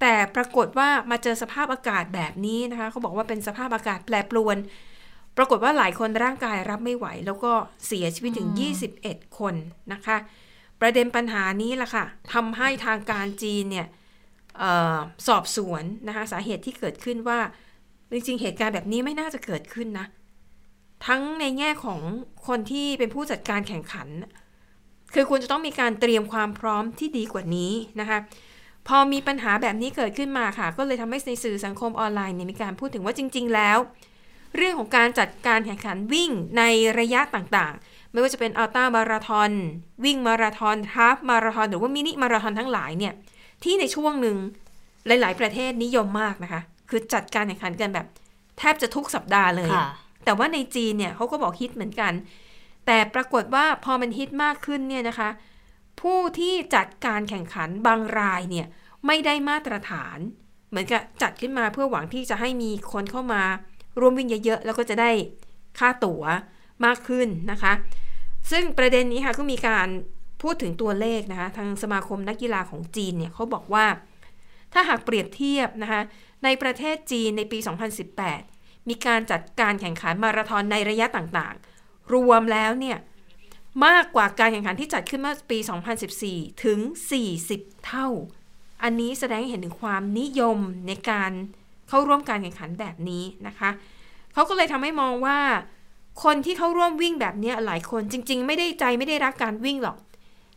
[0.00, 4.56] แต่ปรากฏว่ามาเจอสภาพอากาศแบบนี้นะคะเขาบอกว่าเป็นสภาพอากาศแปรปรวน
[5.36, 7.52] ปรากฏว่าหลายคนร่างกายรับไม่ไหว แล้วก็
[7.86, 8.48] เสียชีวิตถึง
[8.92, 9.54] 21 คน
[9.92, 10.16] นะคะ
[10.80, 13.86] ประเด็นปัญหานี้ล่ะค่ะทำให้ทางการจีนเนี่ย
[14.58, 17.38] เออสอบสวนนะคะสาเหตุที่เกิดขึ้นว่า
[18.12, 20.06] จริงๆ เหตุการณ์แบบนี้ไม่น่าจะเกิดขึ้นนะ
[21.06, 22.00] ทั้งในแง่ของ
[22.46, 24.08] คนที่เป็นผู้จัดการแข่งขัน
[25.14, 28.18] คือควรจะต้องมีการเตรียมความพร้อมที่ดีกว่านี้นะคะ
[28.88, 33.78] พอมีปัญหาแบบนี้เกิดขึ้นมาค่ะ ก็เลยทำให้ในสื่อสังคมออนไลน์เนี่ยมีการพูดถึงว่าจริง ๆ แล้ว
[34.56, 36.62] เรื่องของการจัดการแข่งขันวิ่งใน
[36.98, 39.50] ระยะต่างๆ ไม่ว่าจะเป็นอัลตร้ามาราธอน
[40.04, 43.14] วิ่งมาราธอนฮาล์ฟมาราธอนหรือว่ามินิมาราธอนทั้งหลายเนี่ย
[43.62, 44.36] ที่ในช่วงหนึ่ง
[45.06, 48.06] หลาย ๆ ประเทศนิยมมากนะคะ คือจัดการแข่งขันกันแบบ
[48.58, 49.88] แทบจะทุกสัปดาห์เลยค่ะ
[50.26, 52.12] แต่ว่าในจีนเนี่ยเขาก็บอกฮิตเหมือนกัน
[52.86, 55.28] แต่ปรากฏว่าพอมันฮิตมากขึ้นเนี่ยนะคะ
[56.00, 58.66] ผู้ที่จัดการแข่งขันบางรายเนี่ย
[59.06, 60.18] ไม่ได้มาตรฐาน
[60.68, 63.42] เหมือนกับจัดขึ้นมาเพื่อหวังที่จะให้มีคนเข้ามา
[64.00, 65.10] ร่วมวิ่งเยอะๆแล้วก็จะได้
[65.78, 66.22] ค่าตั๋ว
[66.84, 67.72] มากขึ้นนะคะ
[68.50, 69.88] ซึ่งประเด็นนี้ค่ะก็มีการ
[70.42, 73.86] พูดถึงตัวเลขนะคะ ทางสมาคมนักกีฬาของจีนเนี่ยเขาบอกว่า
[74.72, 76.00] ถ้าหากเปรียบเทียบนะคะ
[76.44, 77.58] ในประเทศจีนในปี
[78.14, 78.55] 2018
[78.88, 82.98] มีการจัดการแข่งขันมาราธอนในระยะต่างๆ รวมแล้วเนี่ย
[83.86, 85.58] มากกว่าการแข่งขันที่จัดขึ้นเมื่อปี
[86.10, 86.78] 2014 ถึง
[87.32, 88.08] 40 เท่า
[88.82, 91.32] อันนี้แสดงให้เห็นถึงความนิยมในการ
[91.88, 93.70] เข้าร่วมการแข่งขันแบบนี้นะคะ
[94.32, 95.38] เขาก็เลยทำให้มองว่า
[96.24, 99.98] คนที่เข้าร่วมวิ่งแบบนี้หลายคนจริง ๆ ไม่ได้ใจไม่ได้รักการวิ่งหรอก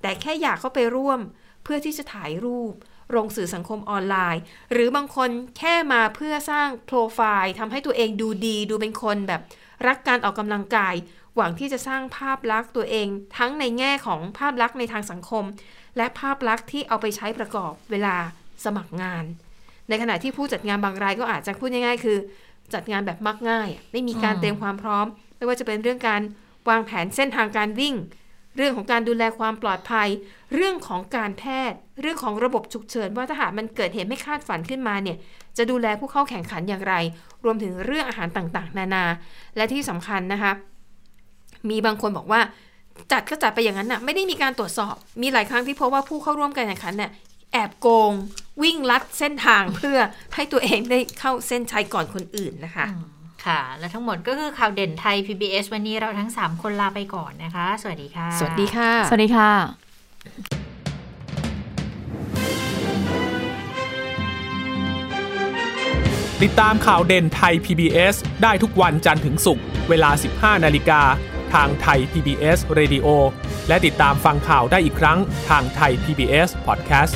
[0.01, 1.19] แต่แค่อยากเข้าไปร่วม
[1.63, 2.73] เพื่อที่จะถ่ายรูป
[3.15, 4.41] ลงสื่อสังคมออนไลน์
[4.73, 9.41] หรือบางคนแค่มาเพื่อสร้างโปรไฟล์ทำให้ตัวเองดูดี ดูเป็นคนแบบ
[9.87, 10.95] รักการออกกำลังกาย
[11.35, 13.07] หวังที่จะสร้างภาพลักษณ์ตัวเอง
[13.37, 15.43] ทั้งในแง่ของภาพลักษณ์ในทางสังคม
[15.97, 18.15] และภาพลักษณ์ที่เอาไปใช้ประกอบเวลา
[18.65, 19.23] สมัครงาน
[19.89, 22.17] ในขณะที่ผู้จัดงานบางรายก็อาจจะพูดง่ายๆ คือ
[22.73, 25.05] จัดงานแบบมักง่าย ไม่มีการเตรียมความพร้อม
[25.37, 26.21] ไม่ว่าจะเป็นเรื่องการ
[26.69, 27.95] วางแผนเส้นทางการวิ่ง
[28.55, 30.07] เรื่องของการดูแลความปลอดภัย
[30.53, 35.17] เรื่องของการแพทย์ เรื่องของระบบฉุกเฉิน ว่าถ้าหากมันเกิดเหตุไม่คาดฝันขึ้นมาเนี่ย
[35.57, 36.93] จะดูแลผู้เข้าแข่งขันอย่างไร
[37.43, 39.05] รวมถึงเรื่องอาหารต่างๆ นานา
[39.55, 40.51] และที่สำคัญนะคะ
[41.69, 42.41] มีบางคนบอกว่า
[43.11, 47.11] จัดก็จัดไปอย่างนั้นน่ะไม่ได้มีการตรวจสอบ มีหลายครั้งที่พบว่าผู้เข้าร่วมการแข่งขันเนี่ย
[47.53, 48.11] แอบโกง
[48.63, 49.97] วิ่งลัดเส้นทางเพื่อ
[50.35, 52.85] ให้ตัวเองได้เข้าเส้นชัยก่อนคนอื่นนะคะ
[53.45, 59.51] ค่ะ และทั้งหมดก็คือข่าวเด่นไทย PBS วันนี้เราทั้ง 3 คนลาไปก่อนนะคะ สวัสดีค่ะ สวัสดีค่ะ สวัสดีค่ะ
[66.43, 70.09] ติดตามข่าวเด่นไทย PBS ได้ทุกวันจันทร์ถึงศุกร์เวลา
[70.57, 71.01] 15 นาฬิกา
[71.53, 73.07] ทางไทย PBS Radio
[73.67, 75.19] และติดตามฟังข่าวได้อีกครั้ง
[75.49, 77.13] ทางไทย PBS Podcast